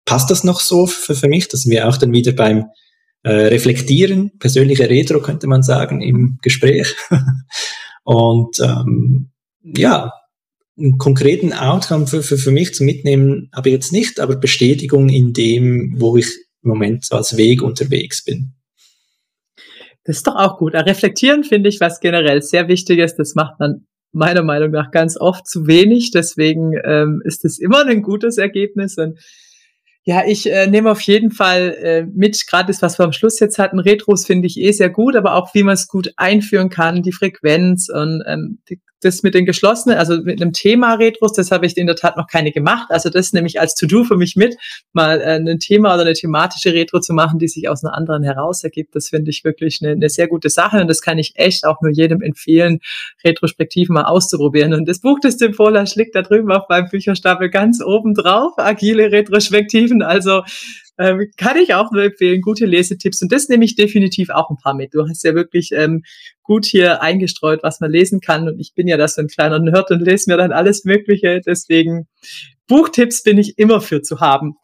[0.03, 1.47] passt das noch so für, für mich?
[1.47, 2.65] Da sind wir auch dann wieder beim
[3.23, 6.93] äh, Reflektieren, persönliche Retro könnte man sagen, im Gespräch.
[8.03, 9.31] und ähm,
[9.63, 10.11] ja,
[10.77, 15.07] einen konkreten Outcome für, für, für mich zu mitnehmen habe ich jetzt nicht, aber Bestätigung
[15.07, 18.53] in dem, wo ich im Moment so als Weg unterwegs bin.
[20.03, 20.75] Das ist doch auch gut.
[20.75, 23.15] Reflektieren finde ich was generell sehr wichtig ist.
[23.15, 26.11] Das macht man meiner Meinung nach ganz oft zu wenig.
[26.11, 28.97] Deswegen ähm, ist es immer ein gutes Ergebnis.
[28.97, 29.19] Und
[30.03, 33.39] ja, ich äh, nehme auf jeden Fall äh, mit, gerade das, was wir am Schluss
[33.39, 36.69] jetzt hatten, Retros finde ich eh sehr gut, aber auch wie man es gut einführen
[36.69, 41.33] kann, die Frequenz und ähm, die, das mit den geschlossenen, also mit einem Thema Retros,
[41.33, 42.87] das habe ich in der Tat noch keine gemacht.
[42.89, 44.55] Also das nehme ich als To-Do für mich mit,
[44.93, 48.23] mal äh, ein Thema oder eine thematische Retro zu machen, die sich aus einer anderen
[48.23, 48.95] heraus ergibt.
[48.95, 51.81] Das finde ich wirklich eine, eine sehr gute Sache und das kann ich echt auch
[51.81, 52.79] nur jedem empfehlen,
[53.23, 54.73] Retrospektiven mal auszuprobieren.
[54.73, 58.53] Und das Buch des Tim Vorlasch liegt da drüben auf meinem Bücherstapel ganz oben drauf,
[58.57, 60.01] agile Retrospektiven.
[60.01, 60.41] Also
[60.97, 63.21] ähm, kann ich auch nur empfehlen, gute Lesetipps.
[63.21, 64.93] Und das nehme ich definitiv auch ein paar mit.
[64.93, 66.03] Du hast ja wirklich ähm,
[66.45, 68.47] gut hier eingestreut, was man lesen kann.
[68.47, 71.41] Und ich bin ja das so ein kleiner Nerd und lese mir dann alles Mögliche.
[71.45, 72.07] Deswegen
[72.67, 74.55] Buchtipps bin ich immer für zu haben.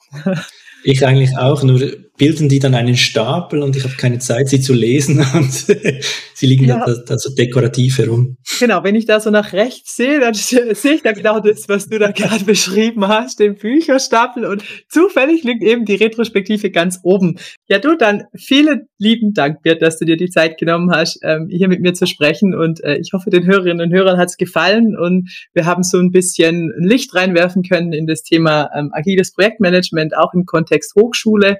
[0.83, 1.79] Ich eigentlich auch, nur
[2.17, 6.45] bilden die dann einen Stapel und ich habe keine Zeit, sie zu lesen und sie
[6.45, 6.85] liegen ja.
[6.85, 8.37] da, da, so dekorativ herum.
[8.59, 11.87] Genau, wenn ich da so nach rechts sehe, dann sehe ich da genau das, was
[11.87, 17.37] du da gerade beschrieben hast, den Bücherstapel und zufällig liegt eben die Retrospektive ganz oben.
[17.67, 21.47] Ja, du, dann vielen lieben Dank, Bert, dass du dir die Zeit genommen hast, ähm,
[21.49, 24.37] hier mit mir zu sprechen und äh, ich hoffe, den Hörerinnen und Hörern hat es
[24.37, 29.33] gefallen und wir haben so ein bisschen Licht reinwerfen können in das Thema ähm, agiles
[29.33, 31.57] Projektmanagement, auch im Kontext Hochschule.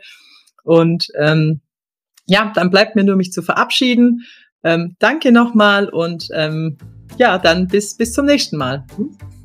[0.63, 1.61] Und ähm,
[2.25, 4.25] ja, dann bleibt mir nur mich zu verabschieden.
[4.63, 6.77] Ähm, danke nochmal und ähm,
[7.17, 8.85] ja, dann bis, bis zum nächsten Mal.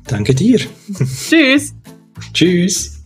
[0.07, 0.59] Danke dir.
[1.27, 1.73] Tschüss.
[2.33, 2.96] Tschüss.